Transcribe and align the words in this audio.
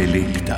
Intelekta. 0.00 0.56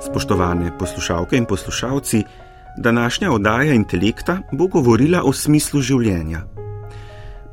Spoštovane 0.00 0.78
poslušalke 0.78 1.36
in 1.36 1.44
poslušalci, 1.44 2.22
današnja 2.76 3.32
oddaja 3.32 3.74
intelekta 3.74 4.38
bo 4.52 4.66
govorila 4.66 5.22
o 5.24 5.32
smislu 5.32 5.80
življenja. 5.80 6.57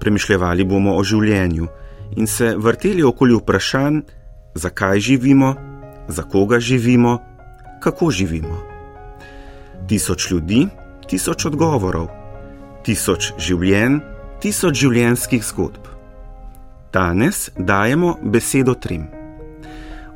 Premišljali 0.05 0.61
bomo 0.69 0.91
o 0.93 1.03
življenju 1.03 1.65
in 2.21 2.27
se 2.29 2.51
vrteli 2.61 3.01
okoli 3.03 3.33
vprašanj, 3.39 4.03
zakaj 4.53 4.99
živimo, 4.99 5.55
za 6.07 6.23
koga 6.29 6.59
živimo, 6.59 7.15
kako 7.81 8.11
živimo. 8.11 8.59
Tisoč 9.89 10.27
ljudi, 10.31 10.67
tisoč 11.09 11.47
odgovorov, 11.49 12.05
tisoč 12.85 13.31
življenj, 13.41 13.97
tisoč 14.45 14.77
življenjskih 14.83 15.41
zgodb. 15.41 15.89
Danes 16.93 17.49
dajemo 17.57 18.13
besedo 18.21 18.77
trim. 18.77 19.09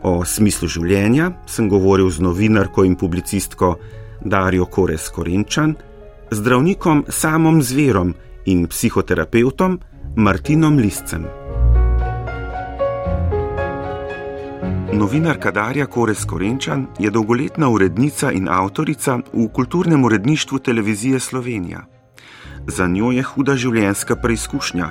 O 0.05 0.19
smislu 0.21 0.69
življenja 0.69 1.33
sem 1.49 1.65
govoril 1.65 2.13
z 2.13 2.21
novinarko 2.29 2.85
in 2.85 2.93
publicistko 2.93 3.73
Darijo 4.21 4.69
Kores 4.69 5.09
Korenčan, 5.09 5.73
zdravnikom 6.29 7.07
Samom 7.09 7.63
Zverom 7.65 8.13
in 8.45 8.67
psihoterapeutom 8.67 9.79
Martinom 10.15 10.77
Liscem. 10.77 11.25
Novinarka 14.93 15.51
Darja 15.51 15.85
Kores 15.85 16.25
Korenčan 16.25 16.87
je 16.99 17.09
dolgoletna 17.09 17.69
urednica 17.69 18.31
in 18.31 18.49
avtorica 18.49 19.19
v 19.33 19.47
kulturnem 19.53 20.03
uredništvu 20.03 20.59
televizije 20.59 21.19
Slovenija. 21.19 21.85
Za 22.67 22.87
njo 22.87 23.11
je 23.11 23.23
huda 23.23 23.55
življenjska 23.55 24.15
preizkušnja. 24.15 24.89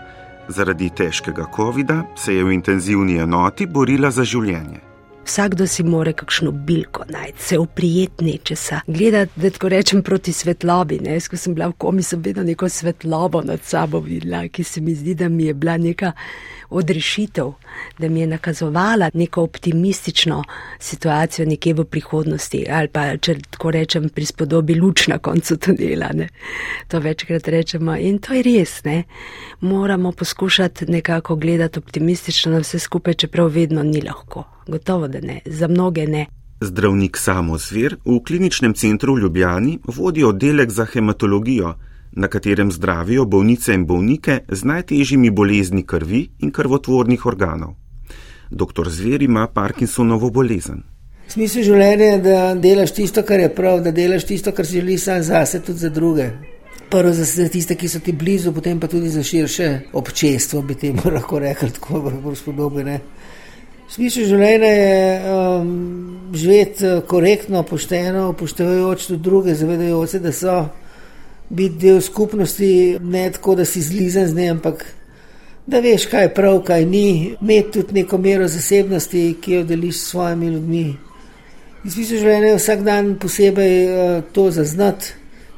Zaradi 0.48 0.90
težkega 0.90 1.46
COVID-a 1.56 2.02
se 2.16 2.34
je 2.34 2.44
v 2.44 2.52
intenzivni 2.52 3.18
enoti 3.18 3.66
borila 3.66 4.10
za 4.10 4.24
življenje. 4.24 4.87
Vsakdo 5.28 5.66
si 5.66 5.82
more 5.84 6.12
kakšno 6.12 6.50
bilko 6.50 7.04
najti, 7.12 7.42
se 7.42 7.58
oprijeti 7.58 8.24
nečesa. 8.24 8.80
Gledati, 8.86 9.32
da 9.36 9.50
tako 9.50 9.68
rečem, 9.68 10.02
proti 10.02 10.32
svetlobi. 10.32 10.98
Ne? 11.04 11.18
Jaz, 11.18 11.28
ko 11.28 11.36
sem 11.36 11.54
bila 11.54 11.68
v 11.68 11.76
komi, 11.76 12.02
sem 12.02 12.22
vedno 12.24 12.42
neko 12.48 12.68
svetlobo 12.68 13.42
nad 13.44 13.60
sabo 13.62 14.00
videla, 14.00 14.46
ki 14.48 14.64
se 14.64 14.80
mi 14.80 14.94
zdi, 14.94 15.14
da 15.14 15.28
mi 15.28 15.44
je 15.44 15.54
bila 15.54 15.76
neka 15.76 16.12
odrešitev, 16.70 17.52
da 17.98 18.08
mi 18.08 18.20
je 18.20 18.26
nakazovala 18.26 19.10
neko 19.14 19.42
optimistično 19.42 20.44
situacijo 20.78 21.48
nekje 21.48 21.74
v 21.74 21.84
prihodnosti 21.84 22.66
ali 22.70 22.88
pa, 22.88 23.16
če 23.16 23.34
tako 23.50 23.70
rečem, 23.70 24.08
pri 24.08 24.24
spodobi 24.24 24.74
luč 24.74 25.08
na 25.08 25.18
koncu 25.18 25.56
tunela. 25.56 26.10
Ne? 26.14 26.28
To 26.88 27.00
večkrat 27.00 27.48
rečemo 27.48 27.96
in 27.96 28.18
to 28.18 28.34
je 28.34 28.42
res. 28.42 28.84
Ne? 28.84 29.02
Moramo 29.60 30.12
poskušati 30.12 30.86
nekako 30.86 31.36
gledati 31.36 31.78
optimistično 31.78 32.52
na 32.52 32.58
vse 32.58 32.78
skupaj, 32.78 33.14
čeprav 33.14 33.48
vedno 33.48 33.82
ni 33.82 34.00
lahko. 34.00 34.44
Gotovo, 34.66 35.08
da 35.08 35.20
ne, 35.20 35.40
za 35.46 35.68
mnoge 35.68 36.06
ne. 36.06 36.26
Zdravnik 36.60 37.16
Samo 37.16 37.58
Zver 37.58 37.96
v 38.04 38.18
kliničnem 38.26 38.74
centru 38.74 39.14
v 39.14 39.20
Ljubljani 39.20 39.78
vodi 39.86 40.24
oddelek 40.24 40.70
za 40.70 40.84
hematologijo, 40.84 41.74
na 42.18 42.28
katerem 42.28 42.72
zdravijo 42.72 43.24
bolnice 43.24 43.74
in 43.74 43.86
bolnike 43.86 44.40
z 44.48 44.64
najtežjimi 44.64 45.30
bolezni 45.30 45.84
krvi 45.86 46.28
in 46.38 46.50
krvotvornih 46.50 47.26
organov. 47.26 47.74
Dr. 48.50 48.88
Zver 48.90 49.22
ima 49.22 49.46
Parkinsonovo 49.46 50.30
bolezen. 50.30 50.82
Smisel 51.28 51.62
življenja 51.62 52.06
je, 52.12 52.18
da 52.24 52.38
delaš 52.58 52.94
tisto, 52.96 53.22
kar 53.22 53.40
je 53.40 53.50
prav, 53.54 53.82
da 53.84 53.92
delaš 53.94 54.24
tisto, 54.24 54.52
kar 54.52 54.66
želiš 54.66 55.04
sam 55.04 55.22
zase, 55.22 55.60
tudi 55.62 55.78
za 55.78 55.90
druge. 55.94 56.30
Prvo 56.90 57.12
za 57.12 57.48
tiste, 57.52 57.76
ki 57.76 57.88
so 57.88 58.00
ti 58.00 58.12
blizu, 58.16 58.52
potem 58.56 58.80
pa 58.80 58.88
tudi 58.88 59.12
za 59.12 59.22
širše 59.22 59.68
občestvo, 59.92 60.62
bi 60.62 60.74
temu 60.74 61.04
lahko 61.16 61.38
rekli, 61.38 61.70
tako 61.76 62.00
bolj 62.24 62.40
spodobne. 62.40 62.98
Smisel 63.88 64.26
življenja 64.28 64.72
je 64.74 65.36
um, 65.36 65.70
živeti 66.34 66.86
uh, 66.88 66.98
korektno, 67.06 67.62
pošteno, 67.62 68.30
upoštevajoč 68.34 69.06
tudi 69.12 69.22
druge, 69.22 69.54
zavedajoč 69.54 70.16
se, 70.16 70.24
da 70.24 70.32
so 70.32 70.58
biti 71.48 71.76
del 71.86 72.00
skupnosti, 72.00 72.98
ne 73.00 73.30
tako, 73.32 73.54
da 73.54 73.64
si 73.64 73.82
zlizen 73.82 74.28
z 74.28 74.34
njim, 74.34 74.50
ampak 74.56 74.84
da 75.66 75.80
veš, 75.80 76.06
kaj 76.06 76.22
je 76.22 76.34
prav, 76.34 76.62
kaj 76.64 76.84
ni, 76.84 77.34
imeti 77.40 77.72
tudi 77.72 77.94
neko 77.94 78.18
mero 78.18 78.48
zasebnosti, 78.48 79.36
ki 79.40 79.52
jo 79.52 79.64
deliš 79.64 79.96
s 79.96 80.10
svojimi 80.10 80.46
ljudmi. 80.46 80.86
In 81.84 81.90
smisel 81.90 82.18
življenja 82.18 82.54
je 82.54 82.60
vsak 82.60 82.80
dan 82.84 83.14
posebej 83.20 83.74
uh, 83.86 84.24
to 84.32 84.50
zaznati 84.50 85.12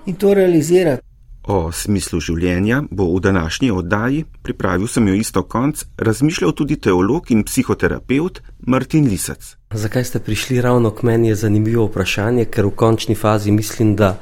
in 0.06 0.14
to 0.14 0.34
realizirati. 0.34 1.09
O 1.50 1.72
smislu 1.75 2.21
življenja 2.22 2.77
bo 2.94 3.09
v 3.11 3.21
današnji 3.25 3.72
oddaji, 3.75 4.21
pripravil 4.47 4.87
sem 4.87 5.09
jo 5.09 5.16
isto 5.19 5.43
konc, 5.43 5.83
razmišljal 5.99 6.53
tudi 6.55 6.77
teolog 6.78 7.33
in 7.34 7.43
psihoterapeut 7.43 8.38
Martin 8.71 9.09
Lisec. 9.11 9.56
Zakaj 9.75 10.05
ste 10.05 10.21
prišli 10.22 10.61
ravno 10.62 10.93
k 10.94 11.03
meni, 11.09 11.33
je 11.33 11.41
zanimivo 11.43 11.88
vprašanje, 11.88 12.44
ker 12.55 12.69
v 12.69 12.75
končni 12.78 13.16
fazi 13.19 13.50
mislim, 13.50 13.97
da 13.99 14.12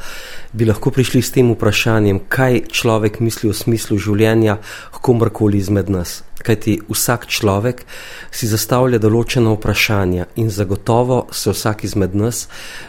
bi 0.53 0.65
lahko 0.65 0.91
prišli 0.91 1.21
s 1.22 1.34
tem 1.37 1.53
vprašanjem, 1.53 2.22
kaj 2.33 2.62
človek 2.72 3.21
misli 3.21 3.53
o 3.53 3.56
smislu 3.56 3.99
življenja, 4.00 4.56
komorkoli 5.03 5.60
izmed 5.60 5.93
nas. 5.93 6.22
Kajti 6.48 6.78
vsak 6.88 7.26
človek 7.28 7.82
si 8.32 8.48
zastavlja 8.48 8.97
določena 8.97 9.53
vprašanja 9.53 10.31
in 10.41 10.48
zagotovo 10.48 11.26
se 11.28 11.53
vsak 11.53 11.84
izmed 11.84 12.14
nas 12.16 12.47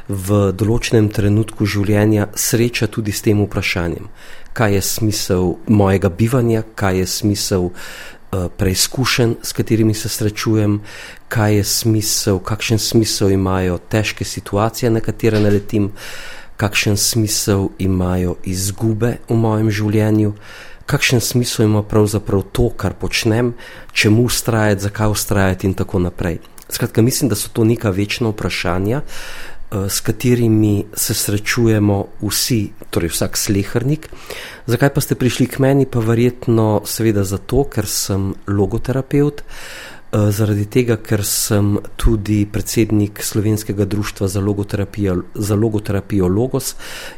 v 0.08 0.54
določenem 0.56 1.10
trenutku 1.12 1.68
življenja 1.68 2.30
sreča 2.40 2.88
tudi 2.88 3.12
s 3.12 3.26
tem 3.26 3.42
vprašanjem. 3.44 4.08
Kaj 4.56 4.78
je 4.78 4.84
smisel 4.88 5.52
mojega 5.68 6.08
bivanja, 6.08 6.64
kaj 6.80 7.02
je 7.02 7.10
smisel 7.12 7.68
uh, 7.68 8.48
preizkušenj, 8.56 9.36
s 9.44 9.52
katerimi 9.60 9.94
se 9.94 10.08
srečujem, 10.10 10.80
kaj 11.28 11.60
je 11.60 11.68
smisel, 11.68 12.40
kakšen 12.40 12.80
smisel 12.80 13.36
imajo 13.36 13.76
težke 13.92 14.24
situacije, 14.24 14.88
na 14.88 15.04
katere 15.04 15.44
naletim, 15.44 15.92
kakšen 16.56 16.96
smisel 16.96 17.70
imajo 17.80 18.40
izgube 18.48 19.18
v 19.28 19.36
mojem 19.36 19.68
življenju 19.72 20.34
kakšen 20.90 21.22
smisel 21.22 21.66
ima 21.66 21.84
pravzaprav 21.84 22.42
to, 22.52 22.70
kar 22.74 22.96
počnem, 22.98 23.54
čemu 23.94 24.26
ustrajati, 24.26 24.82
zakaj 24.82 25.12
ustrajati 25.14 25.68
in 25.68 25.74
tako 25.78 26.00
naprej. 26.00 26.40
Skratka, 26.70 27.02
mislim, 27.02 27.30
da 27.30 27.36
so 27.36 27.50
to 27.54 27.64
neka 27.64 27.90
večna 27.90 28.30
vprašanja, 28.30 29.02
eh, 29.02 29.90
s 29.90 30.00
katerimi 30.00 30.86
se 30.94 31.14
srečujemo 31.14 32.06
vsi, 32.22 32.72
torej 32.90 33.14
vsak 33.14 33.38
slehrnik. 33.38 34.10
Zakaj 34.66 34.94
pa 34.94 35.02
ste 35.02 35.16
prišli 35.16 35.46
k 35.46 35.60
meni? 35.60 35.86
Pa 35.86 36.00
verjetno, 36.00 36.82
seveda, 36.86 37.24
zato, 37.24 37.64
ker 37.70 37.86
sem 37.86 38.34
logoterapeut. 38.48 39.44
Eh, 40.10 40.32
zaradi 40.34 40.64
tega, 40.66 40.96
ker 41.06 41.22
sem 41.22 41.76
tudi 41.94 42.40
predsednik 42.50 43.20
Slovenskega 43.22 43.86
društva 43.86 44.28
za 44.28 44.42
logoterapijo, 44.42 45.20
za 45.36 45.56
logoterapijo 45.56 46.28
Logos 46.28 46.74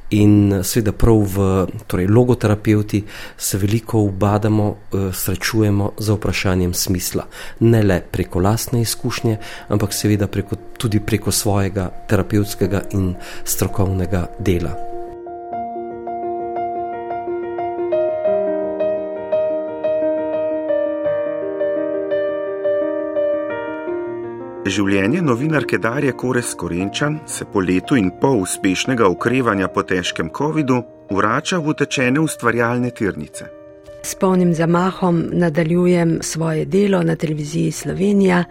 in 0.09 0.59
seveda 0.63 0.91
prav 0.91 1.23
v 1.23 1.67
torej, 1.87 2.07
logoterapeuti 2.11 3.03
se 3.37 3.57
veliko 3.57 3.99
ubadamo, 3.99 4.75
eh, 4.75 5.13
srečujemo 5.13 5.91
za 5.97 6.13
vprašanjem 6.13 6.73
smisla. 6.73 7.27
Ne 7.59 7.83
le 7.83 8.01
preko 8.11 8.39
lastne 8.39 8.81
izkušnje, 8.81 9.37
ampak 9.69 9.93
seveda 9.93 10.27
preko, 10.27 10.55
tudi 10.77 10.99
preko 10.99 11.31
svojega 11.31 11.89
terapevtskega 12.07 12.81
in 12.91 13.13
strokovnega 13.45 14.27
dela. 14.39 14.90
Življenje 24.71 25.19
novinarke 25.25 25.75
Darje 25.83 26.13
Kores 26.15 26.53
Korenčan 26.55 27.17
se 27.27 27.43
po 27.43 27.59
letu 27.59 27.97
in 27.99 28.07
pol 28.21 28.37
uspešnega 28.45 29.03
okrevanja 29.09 29.67
po 29.67 29.81
težkem 29.83 30.29
COVID-u 30.31 30.77
vrača 31.11 31.57
v 31.59 31.73
utečene 31.73 32.21
ustvarjalne 32.21 32.91
tirnice. 32.95 33.49
S 34.03 34.15
polnim 34.15 34.53
zamahom 34.55 35.17
nadaljujem 35.41 36.13
svoje 36.23 36.63
delo 36.65 37.01
na 37.03 37.17
televiziji 37.19 37.71
Slovenija. 37.71 38.43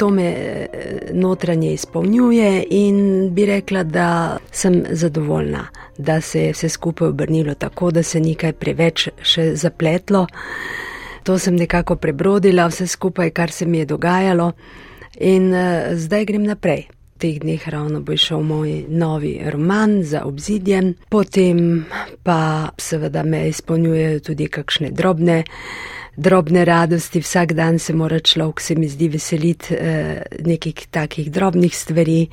To 0.00 0.08
me 0.10 0.28
eh, 0.30 1.10
notranje 1.12 1.72
izpolnjuje 1.72 2.64
in 2.70 3.02
bi 3.34 3.46
rekla, 3.46 3.82
da 3.82 4.38
sem 4.50 4.78
zadovoljna, 4.90 5.66
da 5.98 6.20
se 6.20 6.46
je 6.46 6.52
vse 6.52 6.68
skupaj 6.68 7.08
obrnilo 7.08 7.54
tako, 7.54 7.90
da 7.90 8.02
se 8.02 8.20
ni 8.20 8.32
kaj 8.34 8.52
preveč 8.52 9.08
še 9.20 9.50
zapletlo. 9.56 10.24
To 11.28 11.36
sem 11.38 11.60
nekako 11.60 11.96
prebrodila, 11.96 12.70
vse 12.72 12.86
skupaj, 12.86 13.30
kar 13.36 13.52
se 13.52 13.66
mi 13.66 13.82
je 13.84 13.90
dogajalo 13.92 14.52
in 15.22 15.52
uh, 15.54 15.94
zdaj 15.94 16.26
grem 16.26 16.44
naprej. 16.50 16.88
teh 17.22 17.38
dneh 17.38 17.62
ravno 17.68 18.00
bo 18.02 18.16
šel 18.18 18.42
moj 18.42 18.70
novi 18.88 19.38
roman 19.46 20.02
za 20.02 20.24
obzidjem, 20.26 20.94
potem 21.08 21.84
pa 22.22 22.72
seveda 22.78 23.22
me 23.22 23.46
izpolnjujejo 23.48 24.20
tudi 24.20 24.48
kakšne 24.50 24.90
drobne. 24.90 25.44
Drobne 26.16 26.64
radosti, 26.64 27.22
vsak 27.22 27.54
dan 27.56 27.78
se 27.78 27.94
mora 27.94 28.18
človek, 28.20 28.60
se 28.60 28.74
mi 28.74 28.88
zdi, 28.88 29.08
veseliti 29.08 29.74
eh, 29.74 30.22
nekih 30.44 30.86
takih 30.90 31.30
drobnih 31.32 31.76
stvari, 31.76 32.26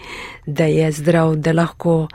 da 0.45 0.65
je 0.65 0.91
zdrav, 0.91 1.35
da 1.35 1.53
lahko 1.53 2.07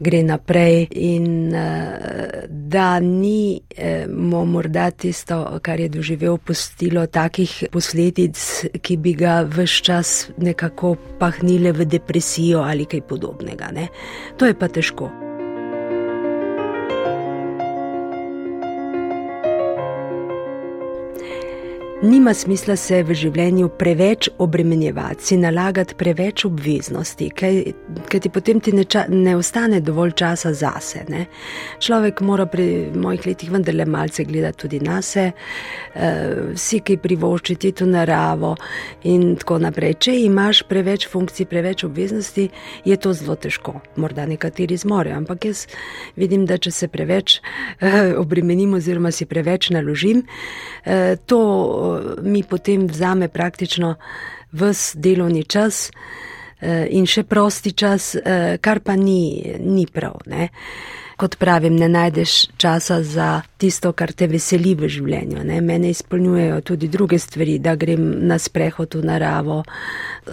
gre 0.00 0.22
naprej 0.24 0.88
in 0.90 1.54
uh, 1.54 2.44
da 2.48 2.98
ni 3.00 3.60
uh, 3.60 4.08
morda 4.44 4.90
tisto, 4.90 5.58
kar 5.62 5.80
je 5.80 5.88
doživel, 5.88 6.38
postilo 6.38 7.06
takih 7.06 7.64
posledic, 7.72 8.36
ki 8.80 8.96
bi 8.96 9.14
ga 9.14 9.40
vse 9.44 9.82
čas 9.84 10.30
nekako 10.36 10.96
pahnile 11.18 11.72
v 11.72 11.86
depresijo 11.86 12.64
ali 12.64 12.88
kaj 12.88 13.06
podobnega. 13.08 13.72
Ne? 13.72 13.88
To 14.36 14.46
je 14.46 14.54
pa 14.54 14.68
težko. 14.68 15.29
Nima 22.02 22.32
smisla 22.32 22.78
se 22.80 23.02
v 23.04 23.12
življenju 23.12 23.66
preveč 23.76 24.30
obremenjevati, 24.40 25.20
si 25.20 25.36
nalagati 25.36 25.92
preveč 26.00 26.46
obveznosti, 26.48 27.26
ker 27.36 28.22
ti 28.24 28.30
potem 28.32 28.56
ti 28.64 28.72
ne, 28.72 28.86
ča, 28.88 29.02
ne 29.12 29.34
ostane 29.36 29.82
dovolj 29.84 30.14
časa 30.16 30.54
zase. 30.56 31.02
Ne? 31.12 31.26
Človek 31.76 32.22
mora 32.24 32.46
pri 32.48 32.88
mojih 32.96 33.26
letih 33.28 33.50
vendarle 33.52 33.84
malce 33.84 34.24
gledati 34.24 34.62
tudi 34.62 34.80
na 34.80 35.02
sebe, 35.04 35.34
uh, 35.36 36.54
si 36.56 36.80
kaj 36.80 37.02
privoščiti 37.04 37.74
to 37.82 37.90
naravo 37.90 38.54
in 39.04 39.36
tako 39.36 39.60
naprej. 39.66 39.98
Če 40.08 40.16
imaš 40.22 40.62
preveč 40.72 41.04
funkcij, 41.04 41.50
preveč 41.52 41.84
obveznosti, 41.84 42.46
je 42.88 42.96
to 42.96 43.12
zelo 43.12 43.36
težko. 43.36 43.74
Morda 44.00 44.24
nekateri 44.24 44.80
zmorejo, 44.80 45.18
ampak 45.20 45.50
jaz 45.50 45.66
vidim, 46.16 46.48
da 46.48 46.56
če 46.56 46.72
se 46.72 46.88
preveč 46.88 47.42
uh, 47.42 48.16
obremenim 48.24 48.72
oziroma 48.80 49.12
si 49.12 49.28
preveč 49.28 49.68
naložim, 49.76 50.24
uh, 50.24 51.20
to 51.28 51.44
mi 52.22 52.42
potem 52.42 52.86
vzame 52.86 53.28
praktično 53.28 53.94
vse 54.52 54.98
delovni 54.98 55.44
čas 55.44 55.90
eh, 56.60 56.86
in 56.90 57.06
še 57.06 57.24
prosti 57.24 57.72
čas, 57.72 58.14
eh, 58.14 58.58
kar 58.60 58.80
pa 58.80 58.96
ni, 58.96 59.54
ni 59.60 59.86
prav. 59.86 60.20
Ne? 60.26 60.50
Kot 61.20 61.36
pravim, 61.36 61.76
ne 61.76 61.88
najdeš 61.88 62.56
časa 62.56 63.02
za 63.04 63.42
tisto, 63.60 63.92
kar 63.92 64.12
te 64.16 64.24
veseli 64.26 64.72
v 64.74 64.88
življenju. 64.88 65.42
Ne? 65.44 65.60
Mene 65.60 65.90
izpolnjujejo 65.92 66.60
tudi 66.64 66.88
druge 66.88 67.18
stvari, 67.20 67.58
da 67.60 67.74
grem 67.76 68.06
na 68.26 68.38
sprehod 68.40 68.96
v 68.96 69.04
naravo, 69.04 69.60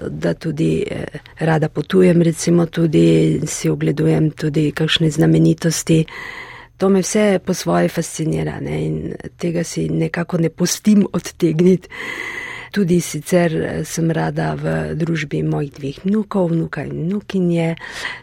da 0.10 0.33
tudi 0.33 0.71
eh, 0.88 1.19
rada 1.39 1.69
potujem, 1.69 2.24
recimo 2.24 2.65
tudi 2.65 3.42
si 3.48 3.69
ogledujem 3.69 4.31
tudi 4.31 4.71
kakšne 4.71 5.12
znamenitosti. 5.12 6.06
To 6.77 6.89
me 6.89 7.01
vse 7.01 7.39
po 7.45 7.53
svoje 7.53 7.89
fascinira 7.89 8.59
ne? 8.59 8.85
in 8.85 9.15
tega 9.38 9.63
si 9.63 9.89
nekako 9.89 10.38
ne 10.38 10.50
pustim 10.50 11.07
odtegniti. 11.13 11.89
Tudi 12.71 13.00
sicer 13.01 13.56
eh, 13.56 13.83
sem 13.85 14.12
rada 14.12 14.51
v 14.56 14.95
družbi 15.00 15.39
mojih 15.44 15.71
dveh 15.74 16.00
vnukov, 16.03 16.51
vnuka 16.51 16.83
in 16.83 17.07
vnukinje. 17.07 17.75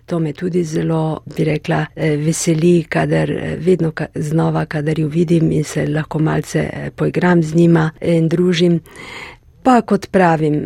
To 0.07 0.19
me 0.21 0.33
tudi 0.33 0.65
zelo, 0.65 1.25
bi 1.37 1.45
rekla, 1.49 1.87
eh, 1.97 2.17
veseli, 2.21 2.85
kadar 2.85 3.31
eh, 3.31 3.57
vedno 3.57 3.93
znova, 4.15 4.67
kadar 4.67 5.01
jo 5.01 5.09
vidim 5.09 5.53
in 5.53 5.65
se 5.65 5.87
lahko 5.87 6.19
malce 6.19 6.93
poigram 6.97 7.43
z 7.43 7.55
njima 7.55 7.91
in 8.01 8.29
družim. 8.29 8.81
Pa 9.65 9.79
kot 9.81 10.11
pravim, 10.13 10.59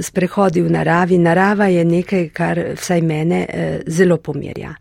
sprehodi 0.00 0.62
v 0.64 0.70
naravi. 0.72 1.18
Narava 1.20 1.66
je 1.68 1.84
nekaj, 1.84 2.28
kar 2.32 2.60
vsaj 2.80 3.02
mene 3.04 3.42
zelo 3.86 4.16
pomirja. 4.16 4.72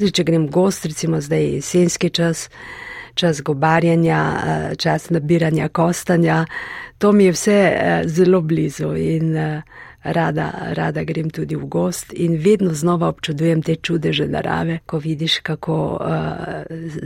Zdaj, 0.00 0.14
če 0.16 0.24
grem 0.24 0.46
gost, 0.48 0.86
recimo 0.88 1.18
zdaj 1.20 1.42
je 1.42 1.48
jesenski 1.58 2.08
čas, 2.16 2.46
čas 3.14 3.42
gobarjanja, 3.44 4.20
eh, 4.32 4.76
čas 4.80 5.10
nabiranja 5.10 5.68
kostanja, 5.68 6.46
to 6.98 7.12
mi 7.12 7.26
je 7.26 7.34
vse 7.36 7.58
eh, 7.66 8.02
zelo 8.08 8.40
blizu 8.40 8.94
in 8.96 9.36
eh, 9.36 9.62
rada, 10.02 10.72
rada 10.72 11.04
grem 11.04 11.28
tudi 11.30 11.56
v 11.56 11.68
gost 11.68 12.14
in 12.16 12.38
vedno 12.40 12.72
znova 12.74 13.08
občudujem 13.12 13.62
te 13.62 13.76
čudeže 13.76 14.24
narave, 14.28 14.78
ko 14.86 14.98
vidiš, 14.98 15.38
kako 15.44 16.00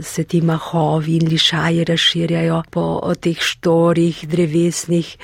se 0.01 0.23
ti 0.23 0.41
mahovi 0.41 1.17
in 1.17 1.27
lišaji 1.27 1.83
razširjajo 1.83 2.63
po 2.71 3.13
teh 3.19 3.35
štorih 3.39 4.23
drevesnih 4.27 5.17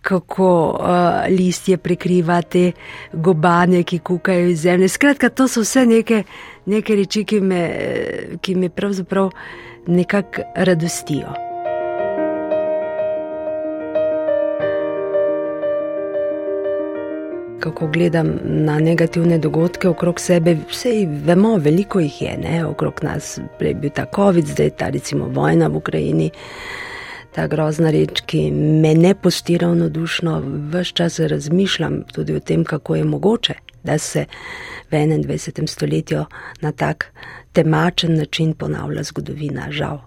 kako 0.00 0.78
uh, 0.80 1.36
listje 1.38 1.76
prekriva 1.76 2.42
te 2.42 2.72
gobane, 3.12 3.82
ki 3.82 3.98
kukajo 3.98 4.48
iz 4.48 4.60
zemlje. 4.60 4.88
Skratka, 4.88 5.28
to 5.28 5.48
so 5.48 5.60
vse 5.60 5.86
neke, 5.86 6.22
neke 6.66 6.96
reči, 6.96 7.24
ki 7.24 7.40
me, 7.40 7.60
ki 8.40 8.54
me 8.54 8.68
pravzaprav 8.68 9.30
nekako 9.86 10.42
radostijo. 10.56 11.34
Kako 17.60 17.86
gledam 17.92 18.38
na 18.44 18.78
negativne 18.78 19.38
dogodke 19.38 19.88
okrog 19.88 20.20
sebe, 20.20 20.56
vse 20.70 20.94
vemo, 21.24 21.56
veliko 21.56 22.00
jih 22.00 22.22
je, 22.22 22.36
ne? 22.38 22.64
okrog 22.64 23.02
nas 23.02 23.38
je 23.60 23.74
bil 23.74 23.90
ta 23.90 24.06
COVID, 24.14 24.46
zdaj 24.46 24.66
je 24.66 24.70
ta 24.70 24.88
recimo 24.88 25.28
vojna 25.28 25.68
v 25.68 25.76
Ukrajini 25.76 26.30
ta 27.34 27.46
grozna 27.46 27.90
reč, 27.90 28.22
ki 28.26 28.50
me 28.52 28.94
ne 28.94 29.14
pusti 29.14 29.58
ravnodušno, 29.58 30.42
vse 30.72 30.92
čas 30.94 31.18
razmišljam 31.18 32.02
tudi 32.12 32.34
o 32.34 32.40
tem, 32.40 32.64
kako 32.64 32.96
je 32.96 33.04
mogoče, 33.04 33.54
da 33.84 33.98
se 33.98 34.24
v 34.90 34.96
21. 34.96 35.66
stoletju 35.66 36.24
na 36.60 36.72
tak 36.72 37.12
temačen 37.52 38.16
način 38.16 38.54
ponavlja 38.54 39.02
zgodovina, 39.02 39.66
žal. 39.70 39.98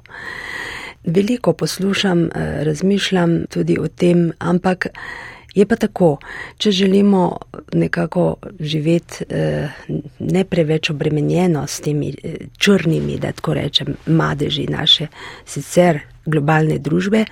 Veliko 1.03 1.53
poslušam, 1.53 2.25
eh, 2.25 2.63
razmišljam 2.63 3.45
tudi 3.49 3.77
o 3.79 3.87
tem, 3.87 4.31
ampak 4.39 4.87
je 5.53 5.65
pa 5.65 5.75
tako, 5.75 6.17
če 6.57 6.71
želimo 6.71 7.37
nekako 7.73 8.35
živeti 8.59 9.25
eh, 9.29 9.69
ne 10.19 10.43
preveč 10.43 10.89
obremenjeno 10.89 11.67
s 11.67 11.79
temi 11.79 12.15
eh, 12.23 12.35
črnimi, 12.57 13.19
da 13.19 13.31
tako 13.31 13.53
rečem, 13.53 13.95
madeži 14.05 14.67
naše 14.67 15.07
sicer 15.45 15.99
globalne 16.25 16.79
družbe, 16.79 17.25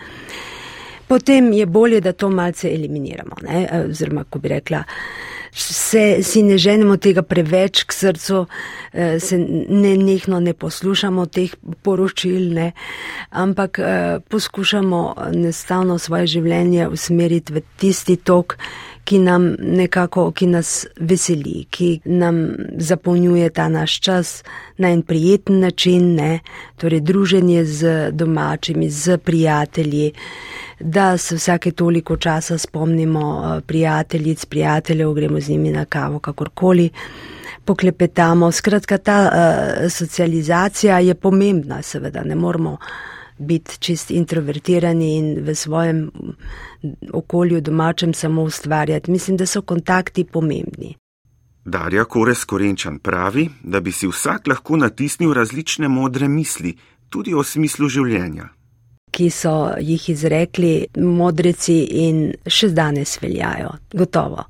potem 1.08 1.52
je 1.54 1.66
bolje, 1.66 2.02
da 2.02 2.14
to 2.14 2.30
malce 2.30 2.72
eliminiramo. 2.72 3.36
Ne? 3.44 3.68
Oziroma, 3.90 4.24
ko 4.24 4.40
bi 4.40 4.54
rekla, 4.54 4.84
se, 5.52 6.24
si 6.24 6.44
ne 6.44 6.58
ženemo 6.58 6.96
tega 6.98 7.22
preveč 7.28 7.84
k 7.84 7.94
srcu, 7.94 8.46
eh, 8.94 9.20
se 9.20 9.38
ne 9.38 9.98
nehno 9.98 10.40
ne 10.40 10.54
poslušamo 10.54 11.26
teh 11.26 11.56
poročil, 11.84 12.54
ne? 12.54 12.72
ampak 13.30 13.80
eh, 13.80 14.20
poskušamo 14.30 15.16
nestavno 15.36 16.00
svoje 16.00 16.28
življenje 16.28 16.88
usmeriti 16.88 17.54
v 17.54 17.64
tisti 17.78 18.16
tok, 18.16 18.58
ki 19.04 19.20
nam 19.20 19.56
nekako, 19.60 20.32
ki 20.32 20.48
nas 20.48 20.86
veseli, 21.00 21.66
ki 21.70 22.00
nam 22.06 22.42
zapolnjuje 22.78 23.50
ta 23.50 23.70
naš 23.70 24.00
čas 24.00 24.44
na 24.78 24.90
en 24.90 25.02
prijeten 25.02 25.60
način, 25.60 26.16
ne? 26.16 26.40
torej 26.78 27.00
druženje 27.00 27.66
z 27.66 28.12
domačimi, 28.12 28.90
z 28.90 29.18
prijatelji, 29.18 30.12
da 30.80 31.18
se 31.18 31.36
vsake 31.36 31.72
toliko 31.72 32.18
časa 32.18 32.58
spomnimo 32.58 33.56
eh, 33.58 33.62
prijateljic, 33.62 34.46
prijateljev, 34.46 35.14
gremo 35.14 35.40
z 35.40 35.50
njimi 35.50 35.72
na 35.72 35.86
kavo, 35.86 36.20
kakorkoli. 36.20 36.90
Poklepetamo. 37.66 38.52
Skratka, 38.52 38.98
ta 38.98 39.32
uh, 39.32 39.92
socializacija 39.92 41.00
je 41.00 41.14
pomembna, 41.16 41.82
seveda, 41.82 42.24
ne 42.24 42.36
moramo 42.36 42.78
biti 43.42 43.78
čist 43.80 44.12
introvertirani 44.12 45.12
in 45.18 45.30
v 45.46 45.56
svojem 45.56 46.12
okolju 47.14 47.62
domačem 47.62 48.14
samo 48.14 48.44
ustvarjati. 48.44 49.12
Mislim, 49.12 49.38
da 49.38 49.46
so 49.46 49.62
kontakti 49.62 50.24
pomembni. 50.24 50.96
Darja 51.66 52.06
Kores 52.06 52.46
Korenčan 52.46 53.00
pravi, 53.00 53.50
da 53.64 53.80
bi 53.80 53.92
si 53.92 54.08
vsak 54.08 54.48
lahko 54.48 54.78
natisnil 54.78 55.34
različne 55.34 55.88
modre 55.88 56.28
misli, 56.28 56.76
tudi 57.10 57.34
o 57.34 57.44
smislu 57.44 57.90
življenja. 57.90 58.48
Ki 59.12 59.30
so 59.30 59.74
jih 59.80 60.10
izrekli 60.10 60.88
modreci 60.98 61.76
in 62.06 62.24
še 62.48 62.72
danes 62.74 63.18
veljajo, 63.22 63.76
gotovo 63.94 64.48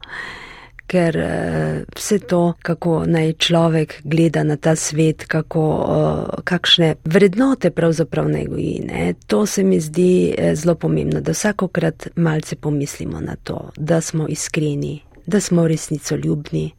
ker 0.91 1.17
uh, 1.17 1.81
vse 1.95 2.19
to, 2.19 2.41
kako 2.61 3.03
naj 3.07 3.33
človek 3.39 3.95
gleda 4.03 4.43
na 4.43 4.57
ta 4.57 4.75
svet, 4.75 5.25
kako, 5.31 5.63
uh, 5.63 6.43
kakšne 6.43 6.95
vrednote 7.05 7.71
pravzaprav 7.71 8.27
ne 8.29 8.45
goji, 8.45 8.81
ne? 8.87 9.13
to 9.27 9.45
se 9.45 9.63
mi 9.63 9.79
zdi 9.79 10.11
uh, 10.35 10.51
zelo 10.55 10.75
pomembno, 10.75 11.21
da 11.21 11.31
vsakokrat 11.31 12.09
malce 12.15 12.55
pomislimo 12.55 13.21
na 13.21 13.35
to, 13.35 13.69
da 13.77 14.01
smo 14.01 14.27
iskreni, 14.27 14.99
da 15.25 15.39
smo 15.39 15.67
resnico 15.67 16.15
ljubni, 16.15 16.71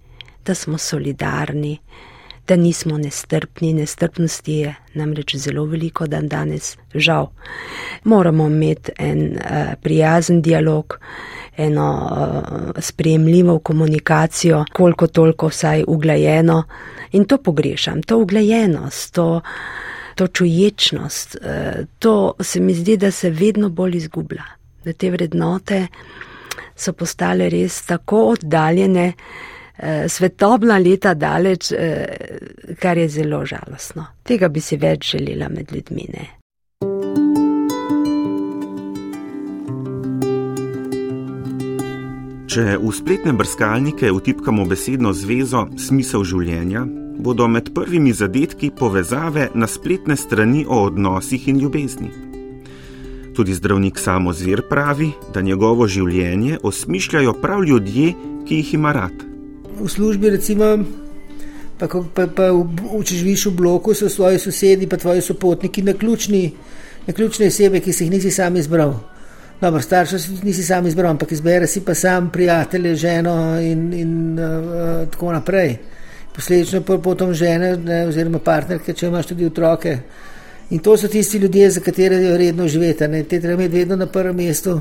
da 0.46 0.54
smo 0.54 0.78
solidarni. 0.78 1.78
Da 2.48 2.56
nismo 2.56 2.96
nestrpni, 2.98 3.68
nestrpnosti 3.72 4.52
je 4.52 4.74
namreč 4.98 5.36
zelo 5.36 5.62
veliko 5.64 6.08
dan 6.10 6.26
danes, 6.28 6.76
žal. 6.94 7.28
Moramo 8.04 8.46
imeti 8.46 8.92
en 8.98 9.22
uh, 9.36 9.74
prijazen 9.82 10.42
dialog, 10.42 10.98
eno 11.56 12.10
uh, 12.12 12.82
sprejemljivo 12.82 13.58
komunikacijo, 13.58 14.64
koliko 14.72 15.06
toliko 15.06 15.48
vsaj 15.48 15.84
uglajeno. 15.86 16.64
In 17.12 17.24
to 17.24 17.38
pogrešam, 17.38 18.02
to 18.02 18.18
uglajenost, 18.18 19.14
to, 19.14 19.40
to 20.14 20.26
čuječnost, 20.26 21.36
uh, 21.40 21.86
to 21.98 22.34
se 22.40 22.60
mi 22.60 22.74
zdi, 22.74 22.96
da 22.96 23.10
se 23.10 23.30
vedno 23.30 23.68
bolj 23.68 23.96
izgublja. 23.96 24.44
Da 24.84 24.92
te 24.92 25.10
vrednote 25.10 25.86
so 26.76 26.92
postale 26.92 27.48
res 27.48 27.82
tako 27.86 28.26
oddaljene, 28.28 29.12
uh, 29.12 29.84
svetovna 30.08 30.78
leta 30.78 31.14
daleč, 31.14 31.72
uh, 31.72 32.76
kar 32.78 32.98
je 32.98 33.08
zelo 33.08 33.44
žalostno. 33.46 34.06
Tega 34.22 34.48
bi 34.48 34.60
si 34.60 34.76
več 34.76 35.10
želela 35.12 35.48
med 35.48 35.72
ljudmi. 35.72 36.08
Ne? 36.12 36.41
Če 42.52 42.74
v 42.76 42.90
spletne 42.92 43.32
brskalnike 43.32 44.10
vtipkamo 44.12 44.66
besedno 44.68 45.14
zvezo 45.16 45.62
smisel 45.80 46.20
življenja, 46.28 46.82
bodo 47.24 47.46
med 47.48 47.70
prvimi 47.72 48.10
zadetki 48.12 48.68
povezave 48.76 49.46
na 49.56 49.64
spletne 49.64 50.18
strani 50.20 50.66
o 50.68 50.82
odnosih 50.84 51.46
in 51.48 51.62
ljubezni. 51.62 52.10
Tudi 53.32 53.56
zdravnik 53.56 53.96
samo 53.96 54.34
zvir 54.36 54.66
pravi, 54.68 55.08
da 55.32 55.40
njegovo 55.40 55.86
življenje 55.88 56.58
osmišljajo 56.60 57.32
prav 57.40 57.64
ljudje, 57.64 58.10
ki 58.44 58.58
jih 58.60 58.74
ima 58.76 58.92
rad. 58.92 59.24
V 59.80 59.88
službi, 59.88 60.34
recimo, 60.36 60.74
pa, 61.80 61.88
pa, 61.88 62.26
pa 62.28 62.50
če 63.00 63.16
živiš 63.22 63.46
v 63.48 63.54
bloku, 63.62 63.96
so 63.96 64.12
svoji 64.12 64.42
sosedi, 64.44 64.90
pa 64.92 65.00
tvoji 65.00 65.24
sopotniki, 65.24 65.88
na 65.88 65.96
ključni, 65.96 66.44
na 67.08 67.16
ključne 67.16 67.48
osebe, 67.48 67.80
ki 67.80 67.96
si 67.96 68.04
jih 68.04 68.12
nisi 68.18 68.34
sam 68.36 68.60
izbral. 68.60 68.98
Dobro, 69.62 69.80
starša 69.80 70.18
si 70.18 70.30
nisi 70.42 70.62
sam 70.64 70.86
izbral, 70.86 71.10
ampak 71.10 71.32
izbere 71.32 71.66
si 71.66 71.80
pa 71.84 71.94
sam 71.94 72.30
prijatelje, 72.30 72.94
ženo 72.94 73.60
in, 73.60 73.92
in 73.94 74.38
uh, 74.38 75.08
tako 75.10 75.32
naprej. 75.32 75.76
Posledično 76.34 76.80
pa 76.82 76.98
potem 76.98 77.34
žene, 77.34 77.76
ne, 77.76 78.00
oziroma 78.08 78.40
partnerke, 78.42 78.92
če 78.92 79.06
imaš 79.06 79.28
tudi 79.30 79.46
otroke. 79.46 79.98
In 80.70 80.82
to 80.82 80.96
so 80.96 81.08
tisti 81.08 81.38
ljudje, 81.38 81.70
za 81.70 81.80
katere 81.80 82.16
je 82.16 82.32
vredno 82.32 82.66
živeti. 82.68 83.08
Ne. 83.08 83.22
Te 83.22 83.40
treba 83.40 83.62
imeti 83.62 83.78
vedno 83.78 83.96
na 83.96 84.06
prvem 84.06 84.36
mestu. 84.36 84.80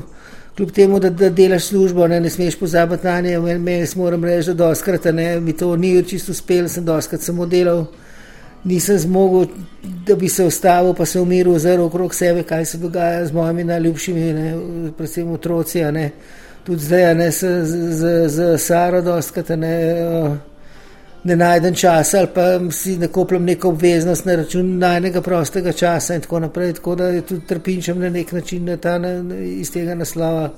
Kljub 0.56 0.70
temu, 0.70 0.98
da, 1.00 1.10
da 1.10 1.30
delaš 1.30 1.70
službo, 1.70 2.08
ne, 2.08 2.20
ne 2.20 2.30
smeš 2.30 2.58
pozabiti 2.58 3.06
na 3.06 3.20
nje. 3.20 3.38
Meni 3.38 3.86
moram 3.96 4.24
reči, 4.24 4.50
da 4.50 4.66
doskrat 4.66 5.06
mi 5.40 5.52
to 5.56 5.76
ni 5.76 6.02
čisto 6.04 6.32
uspelo, 6.32 6.68
sem 6.68 6.84
doskrat 6.84 7.22
samo 7.22 7.46
delal 7.46 7.86
nisem 8.64 8.98
zmogel, 8.98 9.46
da 10.06 10.14
bi 10.16 10.28
se 10.28 10.44
ustavil, 10.44 10.94
pa 10.94 11.06
se 11.06 11.20
umiril, 11.20 11.54
oziroma 11.54 11.86
okrog 11.86 12.14
sebe, 12.14 12.42
kaj 12.42 12.64
se 12.64 12.78
dogaja 12.78 13.26
z 13.26 13.32
mojimi 13.32 13.64
najljubšimi, 13.64 14.32
ne, 14.32 14.54
predvsem 14.96 15.32
otroci. 15.32 15.84
Ne. 15.92 16.10
Tudi 16.64 16.84
zdaj, 16.84 17.14
ne, 17.14 17.30
z, 17.30 17.64
z, 17.64 18.28
z 18.28 18.58
Saro, 18.58 19.02
dostkrat 19.02 19.48
ne, 19.48 19.76
ne 21.24 21.36
najdem 21.36 21.74
časa 21.74 22.18
ali 22.18 22.28
pa 22.34 22.44
si 22.70 22.96
nakopljam 22.98 23.44
neko 23.44 23.68
obveznost 23.68 24.24
na 24.24 24.34
račun 24.34 24.78
najnega 24.78 25.20
prostega 25.20 25.72
časa 25.72 26.14
in 26.14 26.20
tako 26.20 26.40
naprej. 26.40 26.72
Tako 26.72 26.94
da 26.94 27.08
je 27.08 27.20
tudi 27.20 27.46
trpinčem 27.46 27.98
na 27.98 28.10
nek 28.10 28.32
način 28.32 28.64
na 28.64 28.76
ta, 28.76 28.98
na, 28.98 29.36
iz 29.38 29.72
tega 29.72 29.94
naslova. 29.94 30.50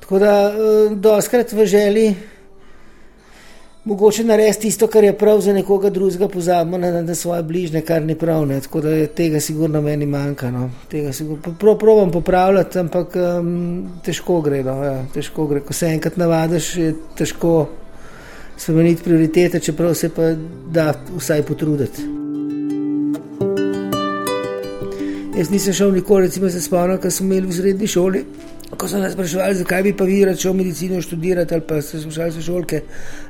Tako 0.00 0.18
da, 0.18 0.52
dostkrat 0.90 1.52
v 1.52 1.66
želji 1.66 2.14
mogoče 3.86 4.24
narediti 4.24 4.60
tisto, 4.60 4.86
kar 4.86 5.04
je 5.04 5.18
prav 5.18 5.40
za 5.40 5.52
nekoga 5.52 5.90
drugega, 5.90 6.28
pozabimo 6.28 6.78
na, 6.78 7.02
na 7.02 7.14
svoje 7.14 7.42
bližnje, 7.42 7.80
kar 7.80 8.02
ni 8.02 8.14
prav. 8.14 8.46
Ne. 8.46 8.60
Tako 8.60 8.80
da 8.80 9.06
tega 9.06 9.40
sigurno 9.40 9.80
meni 9.80 10.06
manjka. 10.06 10.50
No. 10.50 10.70
Prav 11.58 11.78
probujem 11.78 12.10
popravljati, 12.10 12.78
ampak 12.78 13.16
um, 13.16 13.88
težko 14.04 14.40
gre. 14.40 14.62
No, 14.64 14.82
ja, 14.84 15.04
težko 15.14 15.46
gre. 15.46 15.60
Ko 15.60 15.72
se 15.72 15.86
enkrat 15.86 16.16
navadiš, 16.16 16.76
je 16.76 16.94
težko 17.16 17.68
spremeniti 18.56 19.02
prioritete, 19.02 19.60
čeprav 19.60 19.94
se 19.94 20.08
pa 20.08 20.32
da 20.72 20.92
vsaj 21.16 21.42
potruditi. 21.42 22.02
Jaz 25.38 25.50
nisem 25.50 25.72
šel 25.72 25.92
nikoli, 25.92 26.26
recimo, 26.26 26.50
se 26.50 26.60
spomnim, 26.60 26.98
ko 26.98 27.10
smo 27.10 27.26
imeli 27.26 27.46
v 27.46 27.52
srednji 27.52 27.86
šoli. 27.86 28.24
Ko 28.66 28.88
so 28.88 28.98
nas 28.98 29.12
sprašvali, 29.14 29.54
zakaj 29.54 29.82
bi 29.82 29.92
pa 29.96 30.04
vi 30.04 30.24
rad 30.24 30.38
šel 30.38 30.52
medicino 30.52 31.02
študirati, 31.02 31.54
ali 31.54 31.62
pa 31.68 31.82
ste 31.82 32.00
slušali 32.00 32.32
se 32.32 32.42
šolke, 32.42 32.80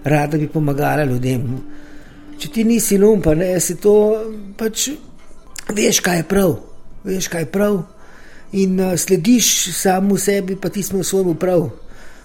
rada 0.05 0.39
bi 0.39 0.49
pomagala 0.49 1.05
ljudem. 1.05 1.45
Če 2.39 2.49
ti 2.53 2.65
nisi 2.65 2.99
lumpa, 2.99 3.35
ne, 3.35 3.51
si 3.61 3.77
to 3.81 3.95
pač 4.57 4.89
veš, 5.77 6.01
kaj 6.01 6.23
je 6.23 6.25
prav, 6.29 6.57
veš, 7.05 7.29
kaj 7.29 7.45
je 7.45 7.51
prav 7.53 7.83
in 8.57 8.81
uh, 8.81 8.95
slediš 8.97 9.73
samo 9.77 10.17
sebi, 10.19 10.57
pa 10.57 10.69
ti 10.69 10.83
smo 10.83 11.03
v 11.03 11.05
svojem 11.05 11.37
prav. 11.37 11.69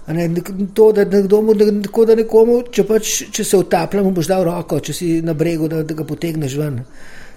Ne, 0.08 0.28
to, 0.74 0.92
da, 0.92 1.06
nekdo, 1.06 1.42
da, 1.54 1.68
da 2.06 2.16
nekomu, 2.16 2.62
če, 2.72 2.84
pač, 2.88 3.14
če 3.32 3.44
se 3.48 3.58
utapljamo, 3.58 4.12
boš 4.12 4.28
dal 4.28 4.44
roko, 4.48 4.80
če 4.80 4.94
si 4.94 5.10
na 5.24 5.34
bregu, 5.38 5.70
da, 5.72 5.84
da 5.84 5.96
ga 5.96 6.04
potegneš 6.08 6.58
ven. 6.60 6.82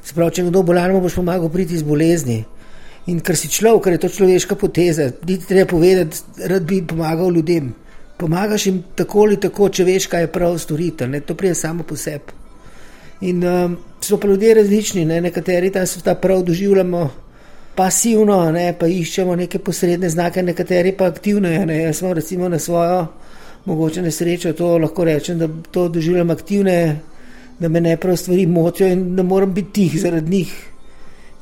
Se 0.04 0.14
pravi, 0.14 0.38
če 0.38 0.46
nekdo 0.46 0.64
bolan, 0.66 0.94
boš 1.02 1.18
pomagal 1.20 1.50
priti 1.52 1.76
iz 1.78 1.84
bolezni. 1.86 2.42
In 3.06 3.20
ker 3.20 3.36
si 3.36 3.50
človek, 3.52 3.84
ker 3.84 3.92
je 3.92 4.02
to 4.06 4.08
človeška 4.08 4.56
poteza, 4.56 5.10
ti 5.12 5.36
treba 5.36 5.68
povedati, 5.68 6.22
da 6.48 6.60
bi 6.60 6.80
pomagal 6.80 7.34
ljudem. 7.36 7.74
Pomagaš 8.16 8.66
jim 8.66 8.82
tako 8.96 9.26
ali 9.26 9.36
tako, 9.40 9.68
če 9.68 9.84
veš, 9.84 10.06
kaj 10.08 10.24
je 10.24 10.32
prav 10.32 10.56
storiti, 10.58 11.06
ne? 11.06 11.20
to 11.20 11.34
prije 11.34 11.54
samo 11.54 11.82
po 11.82 11.96
sebi. 11.96 12.32
In 13.28 13.44
um, 13.44 13.76
so 14.00 14.16
pa 14.16 14.28
ljudje 14.28 14.54
različni, 14.54 15.04
ne? 15.04 15.20
nekateri 15.20 15.70
ta, 15.70 15.84
ta 16.04 16.14
prav 16.14 16.42
doživljamo 16.42 17.10
pasivno, 17.76 18.38
ne? 18.52 18.72
pa 18.78 18.86
iščemo 18.86 19.36
neke 19.36 19.58
posredne 19.58 20.08
znake, 20.08 20.42
nekateri 20.42 20.94
pa 20.96 21.10
aktivno. 21.12 21.48
Ne? 21.48 21.82
Jaz 21.82 22.00
smo 22.00 22.14
recimo 22.14 22.48
na 22.48 22.58
svojo 22.58 23.06
mogoče 23.64 24.02
nesrečo, 24.02 24.52
to 24.52 24.78
lahko 24.78 25.04
rečem, 25.04 25.38
da 25.38 25.48
to 25.70 25.88
doživljam 25.88 26.30
aktivne, 26.30 27.00
da 27.58 27.68
me 27.68 27.80
ne 27.80 27.96
prav 27.96 28.16
stvari 28.16 28.46
motijo 28.46 28.88
in 28.88 29.16
da 29.16 29.22
moram 29.22 29.54
biti 29.54 29.72
tih 29.72 30.00
zaradi 30.00 30.30
njih 30.30 30.54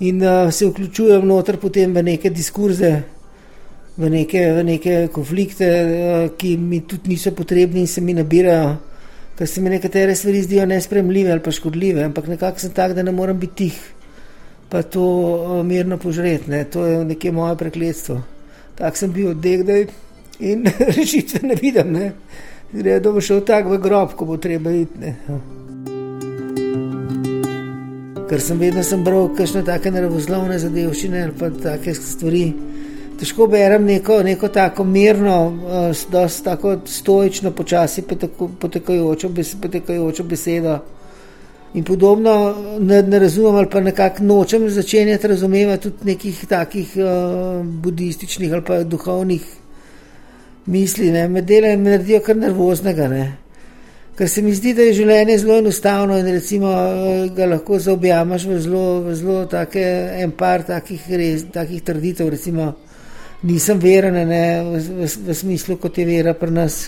in 0.02 0.22
uh, 0.22 0.50
se 0.50 0.66
vključujem 0.66 1.26
noter 1.26 1.56
potem 1.62 1.94
v 1.94 2.02
neke 2.02 2.30
diskurze, 2.30 2.92
v 3.96 4.10
neke, 4.10 4.40
v 4.56 4.64
neke 4.66 4.96
konflikte, 5.14 5.68
uh, 5.68 6.24
ki 6.38 6.56
mi 6.58 6.82
tudi 6.86 7.14
niso 7.14 7.30
potrebni 7.36 7.84
in 7.84 7.86
se 7.86 8.00
mi 8.00 8.14
nabirajo, 8.14 8.74
ker 9.38 9.48
se 9.48 9.60
mi 9.60 9.70
nekatere 9.70 10.14
stvari 10.14 10.42
zdijo 10.42 10.66
nespremljive 10.66 11.32
ali 11.32 11.42
pa 11.44 11.54
škodljive, 11.54 12.04
ampak 12.10 12.28
nekako 12.34 12.60
sem 12.60 12.74
tak, 12.74 12.96
da 12.98 13.02
ne 13.02 13.12
morem 13.12 13.38
biti 13.38 13.54
tih, 13.64 13.80
pa 14.68 14.82
to 14.82 15.06
uh, 15.06 15.56
mirno 15.66 15.98
požreti, 15.98 16.50
ne? 16.50 16.64
to 16.64 16.86
je 16.86 17.04
nekje 17.04 17.32
moje 17.32 17.56
prekletstvo. 17.56 18.20
Tak 18.74 18.96
sem 18.96 19.12
bil 19.12 19.30
oddegdaj 19.36 19.86
in 20.40 20.66
rešitve 20.98 21.46
ne 21.46 21.58
vidim, 21.60 21.92
ne. 21.92 22.12
Da 22.72 23.12
bo 23.12 23.20
šel 23.20 23.44
tak 23.44 23.68
v 23.68 23.78
grob, 23.78 24.16
ko 24.16 24.24
bo 24.24 24.40
treba 24.40 24.72
iti. 24.72 24.98
Ne 24.98 25.61
ker 28.32 28.40
sem 28.40 28.56
vedno 28.56 28.80
sem 28.80 29.02
bral 29.04 29.26
kakšne 29.36 29.60
take 29.60 29.90
nervozlovne 29.92 30.54
zadevščine 30.56 31.18
ali 31.20 31.34
pa 31.36 31.50
take 31.52 31.92
stvari. 31.92 32.46
Težko 33.20 33.44
berem 33.52 33.84
neko, 33.84 34.22
neko 34.24 34.48
tako 34.48 34.86
mirno, 34.88 35.34
uh, 35.68 36.38
tako 36.44 36.78
stoično, 36.88 37.52
počasi 37.52 38.06
potekajočo, 38.08 39.28
potekajočo 39.60 40.24
besedo. 40.24 40.78
In 41.74 41.84
podobno 41.84 42.32
ne, 42.80 43.02
ne 43.02 43.20
razumem, 43.20 43.60
ali 43.60 43.68
pa 43.68 43.84
nekako 43.84 44.24
nočem 44.24 44.64
začenjati 44.70 45.28
razumevati 45.28 45.90
tudi 45.90 46.12
nekih 46.14 46.42
takih 46.48 46.96
uh, 46.96 47.60
budističnih 47.84 48.52
ali 48.52 48.64
pa 48.64 48.82
duhovnih 48.82 49.44
misli. 50.72 51.12
Ne. 51.12 51.28
Me 51.28 51.44
delajo 51.44 51.76
in 51.76 51.84
me 51.84 51.98
naredijo 51.98 52.24
kar 52.24 52.40
nervoznega. 52.40 53.12
Ne. 53.12 53.24
Ker 54.22 54.28
se 54.28 54.42
mi 54.42 54.52
zdi, 54.54 54.70
da 54.70 54.84
je 54.86 54.92
življenje 54.94 55.34
zelo 55.42 55.56
enostavno 55.58 56.14
in 56.14 56.28
recimo, 56.30 56.68
ga 57.34 57.48
lahko 57.50 57.80
zaobjamaš 57.82 58.44
v 58.46 58.58
zelo, 58.62 58.82
v 59.02 59.16
zelo 59.18 59.40
take, 59.50 59.82
en 60.22 60.30
par 60.38 60.62
takih, 60.62 61.08
res, 61.18 61.42
takih 61.50 61.82
trditev. 61.82 62.30
Recimo, 62.30 62.68
nisem 63.42 63.82
veren 63.82 64.20
ne, 64.30 64.44
v, 64.62 64.84
v, 65.00 65.10
v 65.26 65.38
smislu, 65.40 65.74
kot 65.82 65.98
je 65.98 66.06
vera 66.06 66.36
pri 66.38 66.54
nas, 66.54 66.78